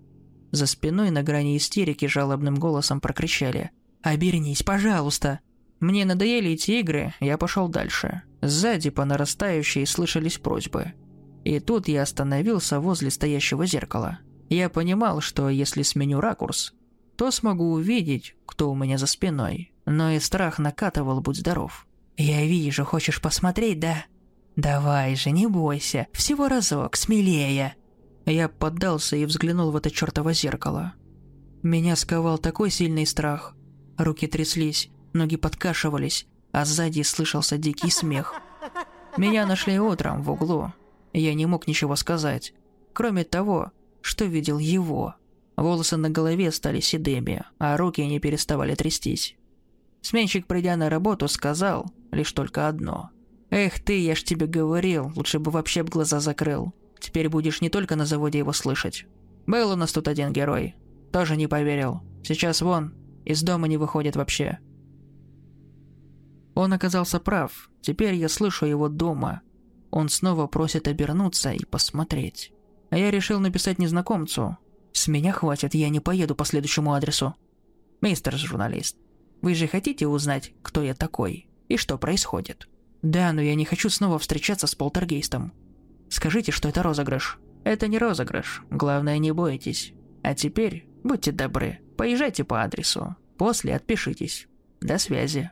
За 0.50 0.66
спиной 0.66 1.10
на 1.10 1.22
грани 1.22 1.56
истерики 1.56 2.06
жалобным 2.06 2.56
голосом 2.56 3.00
прокричали. 3.00 3.70
«Обернись, 4.02 4.62
пожалуйста!» 4.62 5.40
Мне 5.80 6.04
надоели 6.06 6.52
эти 6.52 6.72
игры, 6.80 7.12
я 7.20 7.36
пошел 7.36 7.68
дальше. 7.68 8.22
Сзади 8.40 8.90
по 8.90 9.04
нарастающей 9.04 9.84
слышались 9.86 10.38
просьбы. 10.38 10.94
И 11.44 11.60
тут 11.60 11.86
я 11.88 12.02
остановился 12.02 12.80
возле 12.80 13.10
стоящего 13.10 13.66
зеркала. 13.66 14.18
Я 14.48 14.70
понимал, 14.70 15.20
что 15.20 15.48
если 15.50 15.82
сменю 15.82 16.20
ракурс, 16.20 16.72
то 17.16 17.30
смогу 17.30 17.72
увидеть, 17.72 18.36
кто 18.46 18.70
у 18.70 18.74
меня 18.74 18.96
за 18.96 19.06
спиной. 19.06 19.72
Но 19.84 20.10
и 20.10 20.18
страх 20.18 20.58
накатывал, 20.58 21.20
будь 21.20 21.36
здоров. 21.36 21.86
«Я 22.16 22.46
вижу, 22.46 22.84
хочешь 22.84 23.20
посмотреть, 23.20 23.78
да? 23.78 24.06
Давай 24.56 25.14
же, 25.16 25.30
не 25.30 25.46
бойся, 25.46 26.06
всего 26.12 26.48
разок, 26.48 26.96
смелее!» 26.96 27.76
Я 28.26 28.48
поддался 28.48 29.16
и 29.16 29.24
взглянул 29.24 29.70
в 29.70 29.76
это 29.76 29.90
чертово 29.90 30.32
зеркало. 30.32 30.94
Меня 31.62 31.94
сковал 31.94 32.38
такой 32.38 32.70
сильный 32.70 33.06
страх. 33.06 33.54
Руки 33.96 34.26
тряслись, 34.26 34.90
ноги 35.12 35.36
подкашивались, 35.36 36.26
а 36.50 36.64
сзади 36.64 37.02
слышался 37.02 37.56
дикий 37.56 37.90
смех. 37.90 38.34
Меня 39.16 39.46
нашли 39.46 39.78
утром 39.78 40.22
в 40.22 40.30
углу. 40.30 40.72
Я 41.12 41.34
не 41.34 41.46
мог 41.46 41.66
ничего 41.68 41.94
сказать, 41.96 42.52
кроме 42.92 43.24
того, 43.24 43.70
что 44.02 44.24
видел 44.24 44.58
его. 44.58 45.14
Волосы 45.56 45.96
на 45.96 46.10
голове 46.10 46.50
стали 46.50 46.80
седыми, 46.80 47.44
а 47.58 47.76
руки 47.76 48.04
не 48.04 48.18
переставали 48.18 48.74
трястись. 48.74 49.36
Сменщик, 50.02 50.46
придя 50.46 50.76
на 50.76 50.90
работу, 50.90 51.28
сказал 51.28 51.86
лишь 52.10 52.32
только 52.32 52.68
одно. 52.68 53.10
«Эх 53.50 53.80
ты, 53.80 54.00
я 54.00 54.14
ж 54.14 54.22
тебе 54.24 54.46
говорил, 54.46 55.12
лучше 55.14 55.38
бы 55.38 55.50
вообще 55.50 55.82
б 55.82 55.90
глаза 55.90 56.20
закрыл. 56.20 56.74
Теперь 56.98 57.28
будешь 57.28 57.60
не 57.60 57.68
только 57.68 57.96
на 57.96 58.06
заводе 58.06 58.38
его 58.38 58.52
слышать. 58.52 59.06
Был 59.46 59.70
у 59.70 59.76
нас 59.76 59.92
тут 59.92 60.08
один 60.08 60.32
герой. 60.32 60.74
Тоже 61.12 61.36
не 61.36 61.46
поверил. 61.46 62.02
Сейчас 62.24 62.62
вон, 62.62 62.94
из 63.24 63.42
дома 63.42 63.68
не 63.68 63.76
выходит 63.76 64.16
вообще». 64.16 64.58
Он 66.54 66.72
оказался 66.72 67.20
прав. 67.20 67.70
Теперь 67.82 68.14
я 68.14 68.28
слышу 68.28 68.64
его 68.64 68.88
дома. 68.88 69.42
Он 69.90 70.08
снова 70.08 70.46
просит 70.46 70.88
обернуться 70.88 71.52
и 71.52 71.64
посмотреть. 71.64 72.52
А 72.90 72.96
я 72.96 73.10
решил 73.10 73.40
написать 73.40 73.78
незнакомцу. 73.78 74.56
С 74.92 75.06
меня 75.06 75.32
хватит, 75.32 75.74
я 75.74 75.90
не 75.90 76.00
поеду 76.00 76.34
по 76.34 76.46
следующему 76.46 76.94
адресу. 76.94 77.34
Мистер 78.00 78.36
журналист, 78.36 78.96
вы 79.42 79.54
же 79.54 79.66
хотите 79.66 80.06
узнать, 80.06 80.54
кто 80.62 80.82
я 80.82 80.94
такой 80.94 81.48
и 81.68 81.76
что 81.76 81.98
происходит? 81.98 82.68
Да, 83.02 83.32
но 83.32 83.40
я 83.40 83.54
не 83.54 83.64
хочу 83.64 83.90
снова 83.90 84.18
встречаться 84.18 84.66
с 84.66 84.74
полтергейстом. 84.74 85.52
Скажите, 86.16 86.50
что 86.50 86.70
это 86.70 86.82
розыгрыш. 86.82 87.38
Это 87.62 87.88
не 87.88 87.98
розыгрыш. 87.98 88.62
Главное, 88.70 89.18
не 89.18 89.32
бойтесь. 89.32 89.92
А 90.22 90.34
теперь, 90.34 90.88
будьте 91.04 91.30
добры, 91.30 91.80
поезжайте 91.98 92.42
по 92.42 92.62
адресу. 92.62 93.16
После 93.36 93.76
отпишитесь. 93.76 94.48
До 94.80 94.96
связи. 94.96 95.50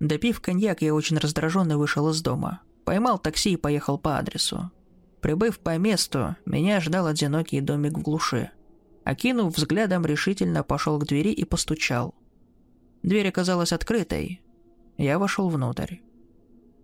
Допив 0.00 0.40
коньяк, 0.40 0.80
я 0.80 0.94
очень 0.94 1.18
раздраженно 1.18 1.76
вышел 1.76 2.08
из 2.08 2.22
дома. 2.22 2.62
Поймал 2.86 3.18
такси 3.18 3.52
и 3.52 3.58
поехал 3.58 3.98
по 3.98 4.16
адресу. 4.16 4.70
Прибыв 5.20 5.58
по 5.58 5.76
месту, 5.76 6.36
меня 6.46 6.80
ждал 6.80 7.06
одинокий 7.06 7.60
домик 7.60 7.98
в 7.98 8.00
глуши. 8.00 8.50
Окинув 9.04 9.54
взглядом, 9.54 10.06
решительно 10.06 10.62
пошел 10.62 10.98
к 10.98 11.04
двери 11.06 11.32
и 11.32 11.44
постучал. 11.44 12.14
Дверь 13.02 13.28
оказалась 13.28 13.74
открытой. 13.74 14.40
Я 14.96 15.18
вошел 15.18 15.50
внутрь. 15.50 15.96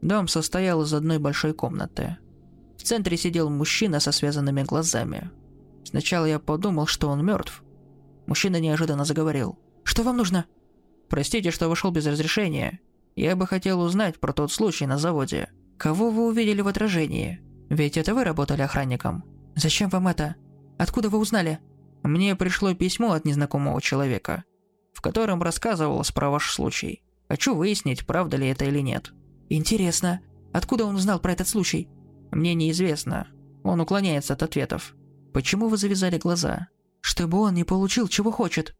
Дом 0.02 0.28
состоял 0.28 0.82
из 0.82 0.92
одной 0.92 1.18
большой 1.18 1.54
комнаты. 1.54 2.18
В 2.80 2.82
центре 2.82 3.18
сидел 3.18 3.50
мужчина 3.50 4.00
со 4.00 4.10
связанными 4.10 4.62
глазами. 4.62 5.30
Сначала 5.84 6.24
я 6.24 6.38
подумал, 6.38 6.86
что 6.86 7.10
он 7.10 7.22
мертв. 7.22 7.62
Мужчина 8.26 8.58
неожиданно 8.58 9.04
заговорил. 9.04 9.58
«Что 9.84 10.02
вам 10.02 10.16
нужно?» 10.16 10.46
«Простите, 11.10 11.50
что 11.50 11.68
вошел 11.68 11.90
без 11.90 12.06
разрешения. 12.06 12.80
Я 13.16 13.36
бы 13.36 13.46
хотел 13.46 13.82
узнать 13.82 14.18
про 14.18 14.32
тот 14.32 14.50
случай 14.50 14.86
на 14.86 14.96
заводе. 14.96 15.50
Кого 15.76 16.08
вы 16.08 16.26
увидели 16.26 16.62
в 16.62 16.68
отражении? 16.68 17.42
Ведь 17.68 17.98
это 17.98 18.14
вы 18.14 18.24
работали 18.24 18.62
охранником. 18.62 19.24
Зачем 19.56 19.90
вам 19.90 20.08
это? 20.08 20.36
Откуда 20.78 21.10
вы 21.10 21.18
узнали?» 21.18 21.58
«Мне 22.02 22.34
пришло 22.34 22.72
письмо 22.72 23.12
от 23.12 23.26
незнакомого 23.26 23.82
человека, 23.82 24.44
в 24.94 25.02
котором 25.02 25.42
рассказывалось 25.42 26.12
про 26.12 26.30
ваш 26.30 26.50
случай. 26.50 27.02
Хочу 27.28 27.54
выяснить, 27.54 28.06
правда 28.06 28.38
ли 28.38 28.48
это 28.48 28.64
или 28.64 28.80
нет». 28.80 29.12
«Интересно. 29.50 30.22
Откуда 30.54 30.86
он 30.86 30.94
узнал 30.94 31.20
про 31.20 31.32
этот 31.32 31.46
случай?» 31.46 31.90
«Мне 32.30 32.54
неизвестно. 32.54 33.28
Он 33.62 33.80
уклоняется 33.80 34.34
от 34.34 34.42
ответов. 34.42 34.94
Почему 35.32 35.68
вы 35.68 35.76
завязали 35.76 36.18
глаза?» 36.18 36.68
«Чтобы 37.00 37.38
он 37.38 37.54
не 37.54 37.64
получил, 37.64 38.08
чего 38.08 38.30
хочет». 38.30 38.76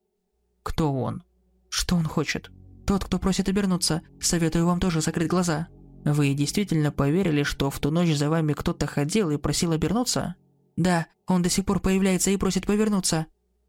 «Кто 0.63 0.93
он?» 0.93 1.23
«Что 1.69 1.97
он 1.97 2.05
хочет?» 2.05 2.51
«Тот, 2.87 3.05
кто 3.05 3.19
просит 3.19 3.49
обернуться. 3.49 4.03
Советую 4.21 4.67
вам 4.67 4.81
тоже 4.81 5.01
закрыть 5.01 5.29
глаза». 5.29 5.69
«Вы 6.05 6.35
действительно 6.35 6.93
поверили, 6.93 7.43
что 7.43 7.71
в 7.71 7.79
ту 7.79 7.91
ночь 7.91 8.15
за 8.17 8.31
вами 8.31 8.53
кто-то 8.53 8.87
ходил 8.87 9.31
и 9.31 9.37
просил 9.37 9.73
обернуться?» 9.73 10.35
«Да, 10.77 11.07
он 11.27 11.43
до 11.43 11.51
сих 11.51 11.65
пор 11.65 11.81
появляется 11.81 12.31
и 12.31 12.37
просит 12.37 12.67
повернуться». 12.67 13.27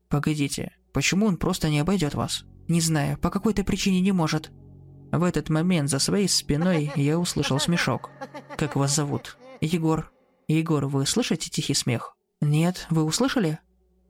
«Погодите, 0.09 0.73
почему 0.93 1.25
он 1.25 1.37
просто 1.37 1.69
не 1.69 1.79
обойдет 1.79 2.13
вас?» 2.13 2.45
«Не 2.67 2.81
знаю, 2.81 3.17
по 3.17 3.29
какой-то 3.29 3.63
причине 3.63 4.01
не 4.01 4.11
может». 4.11 4.51
В 5.11 5.23
этот 5.23 5.49
момент 5.49 5.89
за 5.89 5.99
своей 5.99 6.29
спиной 6.29 6.91
я 6.95 7.19
услышал 7.19 7.59
смешок. 7.59 8.09
«Как 8.57 8.75
вас 8.75 8.95
зовут?» 8.95 9.37
«Егор». 9.61 10.11
«Егор, 10.47 10.85
вы 10.87 11.05
слышите 11.05 11.49
тихий 11.49 11.73
смех?» 11.75 12.17
«Нет, 12.41 12.87
вы 12.89 13.03
услышали?» 13.03 13.59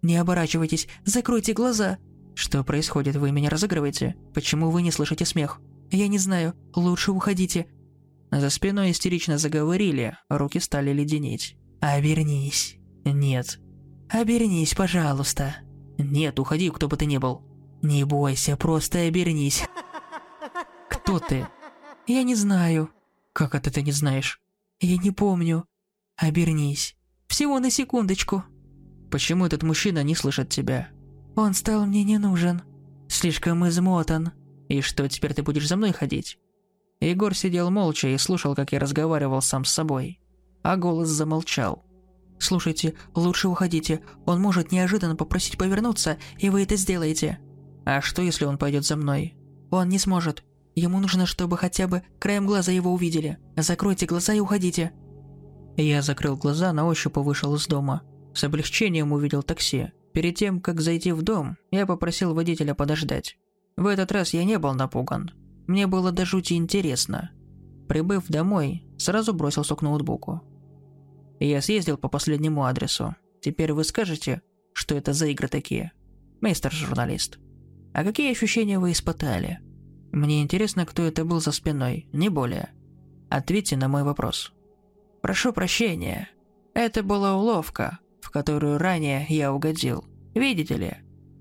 «Не 0.02 0.18
оборачивайтесь, 0.18 0.88
закройте 1.06 1.54
глаза!» 1.54 2.00
«Что 2.34 2.64
происходит? 2.64 3.18
Вы 3.18 3.32
меня 3.32 3.50
разыгрываете? 3.50 4.16
Почему 4.34 4.72
вы 4.72 4.82
не 4.82 4.92
слышите 4.92 5.26
смех?» 5.26 5.60
«Я 5.92 6.08
не 6.08 6.18
знаю. 6.18 6.56
Лучше 6.74 7.12
уходите». 7.12 7.68
За 8.32 8.50
спиной 8.50 8.92
истерично 8.92 9.38
заговорили, 9.38 10.18
руки 10.30 10.60
стали 10.60 10.94
леденеть. 10.94 11.58
«Обернись». 11.82 12.78
«Нет». 13.04 13.60
«Обернись, 14.10 14.74
пожалуйста». 14.74 15.58
«Нет, 15.98 16.40
уходи, 16.40 16.70
кто 16.70 16.88
бы 16.88 16.98
ты 16.98 17.06
ни 17.06 17.18
был». 17.18 17.44
«Не 17.82 18.06
бойся, 18.06 18.56
просто 18.56 19.00
обернись». 19.00 19.64
«Кто 20.90 21.20
ты?» 21.20 21.48
«Я 22.08 22.24
не 22.24 22.36
знаю». 22.36 22.90
«Как 23.34 23.54
это 23.56 23.72
ты 23.72 23.82
не 23.82 23.92
знаешь?» 23.92 24.41
«Я 24.82 24.98
не 24.98 25.12
помню». 25.12 25.66
«Обернись. 26.18 26.96
Всего 27.28 27.60
на 27.60 27.70
секундочку». 27.70 28.44
«Почему 29.12 29.46
этот 29.46 29.62
мужчина 29.62 30.04
не 30.04 30.16
слышит 30.16 30.50
тебя?» 30.50 30.90
«Он 31.36 31.54
стал 31.54 31.86
мне 31.86 32.04
не 32.04 32.18
нужен. 32.18 32.64
Слишком 33.08 33.68
измотан». 33.68 34.32
«И 34.70 34.82
что, 34.82 35.08
теперь 35.08 35.34
ты 35.34 35.44
будешь 35.44 35.68
за 35.68 35.78
мной 35.78 35.94
ходить?» 35.94 36.40
Егор 37.00 37.36
сидел 37.36 37.70
молча 37.70 38.08
и 38.08 38.18
слушал, 38.18 38.56
как 38.56 38.72
я 38.72 38.80
разговаривал 38.80 39.42
сам 39.42 39.66
с 39.66 39.72
собой. 39.72 40.20
А 40.64 40.78
голос 40.78 41.10
замолчал. 41.10 41.86
«Слушайте, 42.40 42.96
лучше 43.14 43.50
уходите. 43.50 44.02
Он 44.26 44.42
может 44.42 44.72
неожиданно 44.72 45.16
попросить 45.16 45.58
повернуться, 45.58 46.18
и 46.40 46.50
вы 46.50 46.64
это 46.64 46.76
сделаете». 46.76 47.40
«А 47.86 48.02
что, 48.02 48.22
если 48.22 48.46
он 48.46 48.58
пойдет 48.58 48.86
за 48.86 48.96
мной?» 48.96 49.36
«Он 49.70 49.90
не 49.90 50.00
сможет. 50.00 50.44
Ему 50.76 51.00
нужно, 51.00 51.26
чтобы 51.26 51.58
хотя 51.58 51.88
бы 51.88 52.04
краем 52.20 52.46
глаза 52.46 52.72
его 52.72 52.94
увидели. 52.94 53.38
Закройте 53.56 54.06
глаза 54.06 54.34
и 54.34 54.40
уходите». 54.40 54.92
Я 55.78 56.02
закрыл 56.02 56.36
глаза, 56.38 56.74
на 56.74 56.86
ощупь 56.86 57.18
вышел 57.18 57.56
из 57.56 57.68
дома. 57.68 58.04
С 58.34 58.44
облегчением 58.44 59.12
увидел 59.12 59.44
такси. 59.44 59.92
Перед 60.14 60.36
тем, 60.36 60.60
как 60.60 60.82
зайти 60.82 61.12
в 61.12 61.22
дом, 61.22 61.58
я 61.72 61.86
попросил 61.86 62.34
водителя 62.34 62.74
подождать. 62.74 63.38
В 63.78 63.86
этот 63.86 64.12
раз 64.12 64.34
я 64.34 64.44
не 64.44 64.60
был 64.60 64.74
напуган. 64.74 65.32
Мне 65.68 65.88
было 65.88 66.12
до 66.12 66.26
жути 66.26 66.54
интересно. 66.54 67.32
Прибыв 67.88 68.28
домой, 68.28 68.86
сразу 68.98 69.34
бросился 69.34 69.76
к 69.76 69.82
ноутбуку. 69.82 70.42
Я 71.40 71.62
съездил 71.62 71.98
по 71.98 72.10
последнему 72.10 72.66
адресу. 72.66 73.16
Теперь 73.42 73.74
вы 73.74 73.84
скажете, 73.84 74.42
что 74.74 74.96
это 74.96 75.14
за 75.14 75.28
игры 75.28 75.48
такие? 75.48 75.92
Мейстер 76.42 76.72
журналист. 76.72 77.40
А 77.94 78.04
какие 78.04 78.32
ощущения 78.32 78.80
вы 78.80 78.92
испытали? 78.92 79.60
Мне 80.12 80.42
интересно, 80.42 80.86
кто 80.86 81.04
это 81.04 81.24
был 81.24 81.40
за 81.40 81.52
спиной, 81.52 82.08
не 82.12 82.30
более. 82.30 82.70
Ответьте 83.30 83.78
на 83.78 83.88
мой 83.88 84.04
вопрос. 84.04 84.52
Прошу 85.22 85.54
прощения. 85.54 86.30
Это 86.74 87.04
была 87.04 87.36
уловка, 87.36 88.00
в 88.22 88.30
которую 88.30 88.78
ранее 88.78 89.26
я 89.30 89.54
угодил. 89.54 90.06
Видите 90.34 90.76
ли, 90.76 90.98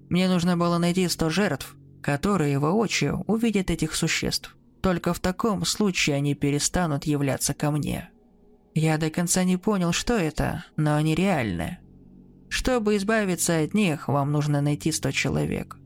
мне 0.09 0.29
нужно 0.29 0.57
было 0.57 0.79
найти 0.79 1.09
100 1.09 1.31
жертв, 1.31 1.77
которые 2.03 2.59
воочию 2.59 3.25
увидят 3.27 3.71
этих 3.71 3.95
существ. 3.95 4.57
Только 4.83 5.13
в 5.13 5.21
таком 5.21 5.65
случае 5.65 6.17
они 6.17 6.35
перестанут 6.35 7.05
являться 7.05 7.55
ко 7.55 7.71
мне. 7.71 8.11
Я 8.75 8.99
до 8.99 9.11
конца 9.11 9.45
не 9.45 9.57
понял, 9.57 9.93
что 9.93 10.15
это, 10.15 10.65
но 10.77 10.95
они 10.95 11.15
реальны. 11.15 11.79
Чтобы 12.49 12.97
избавиться 12.97 13.61
от 13.61 13.75
них, 13.75 14.09
вам 14.09 14.33
нужно 14.33 14.61
найти 14.61 14.93
100 14.93 15.11
человек. 15.11 15.77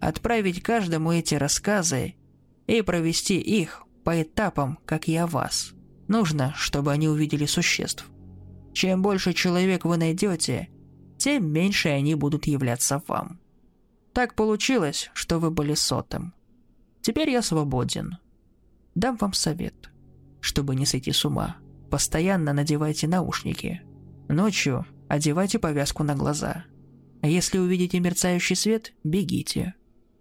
Отправить 0.00 0.62
каждому 0.62 1.12
эти 1.12 1.34
рассказы 1.34 2.14
и 2.66 2.82
провести 2.82 3.38
их 3.38 3.82
по 4.02 4.22
этапам, 4.22 4.78
как 4.86 5.08
я 5.08 5.26
вас. 5.26 5.72
Нужно, 6.08 6.54
чтобы 6.56 6.90
они 6.90 7.06
увидели 7.06 7.46
существ. 7.46 8.06
Чем 8.72 9.02
больше 9.02 9.32
человек 9.32 9.84
вы 9.84 9.96
найдете, 9.96 10.70
тем 11.18 11.52
меньше 11.52 11.90
они 11.90 12.14
будут 12.14 12.46
являться 12.46 13.02
вам. 13.06 13.40
Так 14.12 14.34
получилось, 14.34 15.10
что 15.12 15.38
вы 15.38 15.50
были 15.50 15.74
сотым. 15.74 16.32
Теперь 17.02 17.30
я 17.30 17.42
свободен. 17.42 18.18
Дам 18.94 19.16
вам 19.16 19.34
совет. 19.34 19.90
Чтобы 20.40 20.74
не 20.74 20.86
сойти 20.86 21.12
с 21.12 21.24
ума, 21.24 21.58
постоянно 21.90 22.52
надевайте 22.52 23.06
наушники. 23.06 23.82
Ночью 24.28 24.86
одевайте 25.08 25.58
повязку 25.58 26.02
на 26.04 26.14
глаза. 26.14 26.64
Если 27.22 27.58
увидите 27.58 28.00
мерцающий 28.00 28.56
свет, 28.56 28.94
бегите. 29.04 29.74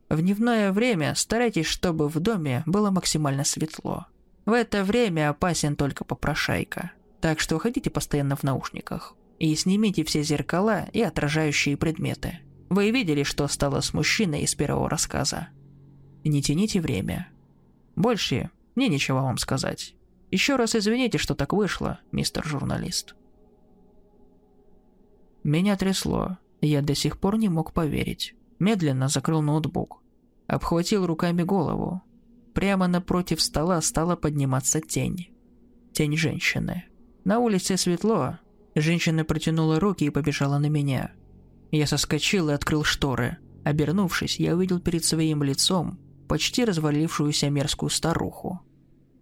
В 0.09 0.21
дневное 0.21 0.71
время 0.71 1.13
старайтесь, 1.13 1.67
чтобы 1.67 2.09
в 2.09 2.19
доме 2.19 2.63
было 2.65 2.89
максимально 2.89 3.43
светло. 3.43 4.07
В 4.45 4.53
это 4.53 4.83
время 4.83 5.29
опасен 5.29 5.75
только 5.75 6.03
попрошайка. 6.03 6.91
Так 7.21 7.39
что 7.39 7.59
ходите 7.59 7.91
постоянно 7.91 8.35
в 8.35 8.41
наушниках. 8.41 9.15
И 9.37 9.55
снимите 9.55 10.03
все 10.03 10.23
зеркала 10.23 10.87
и 10.93 11.01
отражающие 11.01 11.77
предметы. 11.77 12.39
Вы 12.69 12.89
видели, 12.89 13.21
что 13.21 13.47
стало 13.47 13.81
с 13.81 13.93
мужчиной 13.93 14.41
из 14.41 14.55
первого 14.55 14.89
рассказа. 14.89 15.49
Не 16.23 16.41
тяните 16.41 16.81
время. 16.81 17.29
Больше 17.95 18.49
мне 18.75 18.87
нечего 18.87 19.21
вам 19.21 19.37
сказать. 19.37 19.93
Еще 20.31 20.55
раз 20.55 20.75
извините, 20.75 21.19
что 21.19 21.35
так 21.35 21.53
вышло, 21.53 21.99
мистер 22.11 22.43
журналист. 22.45 23.15
Меня 25.43 25.75
трясло. 25.77 26.37
Я 26.61 26.81
до 26.81 26.95
сих 26.95 27.19
пор 27.19 27.37
не 27.37 27.47
мог 27.47 27.73
поверить. 27.73 28.35
Медленно 28.59 29.07
закрыл 29.07 29.41
ноутбук. 29.41 29.98
Обхватил 30.49 31.05
руками 31.05 31.43
голову. 31.43 32.01
Прямо 32.55 32.87
напротив 32.87 33.39
стола 33.39 33.79
стала 33.81 34.15
подниматься 34.15 34.81
тень. 34.81 35.29
Тень 35.93 36.17
женщины. 36.17 36.85
На 37.23 37.37
улице 37.37 37.77
светло. 37.77 38.39
Женщина 38.73 39.23
протянула 39.23 39.79
руки 39.79 40.05
и 40.05 40.09
побежала 40.09 40.57
на 40.57 40.65
меня. 40.65 41.11
Я 41.69 41.85
соскочил 41.85 42.49
и 42.49 42.53
открыл 42.53 42.83
шторы. 42.83 43.37
Обернувшись, 43.63 44.39
я 44.39 44.55
увидел 44.55 44.79
перед 44.79 45.05
своим 45.05 45.43
лицом 45.43 45.99
почти 46.27 46.65
развалившуюся 46.65 47.51
мерзкую 47.51 47.91
старуху. 47.91 48.59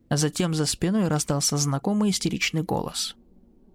А 0.07 0.15
затем 0.15 0.53
за 0.53 0.65
спиной 0.65 1.09
раздался 1.09 1.57
знакомый 1.57 2.11
истеричный 2.11 2.63
голос. 2.63 3.17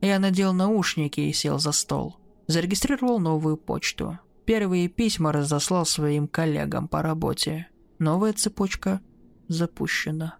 Я 0.01 0.19
надел 0.19 0.55
наушники 0.55 1.21
и 1.21 1.35
сел 1.35 1.59
за 1.59 1.73
стол. 1.73 2.17
Зарегистрировал 2.47 3.21
новую 3.21 3.59
почту. 3.59 4.19
Первые 4.45 4.89
письма 4.89 5.33
разослал 5.33 5.87
своим 5.87 6.27
коллегам 6.27 6.89
по 6.89 7.03
работе. 7.03 7.69
Новая 7.99 8.33
цепочка 8.33 9.01
запущена. 9.49 10.37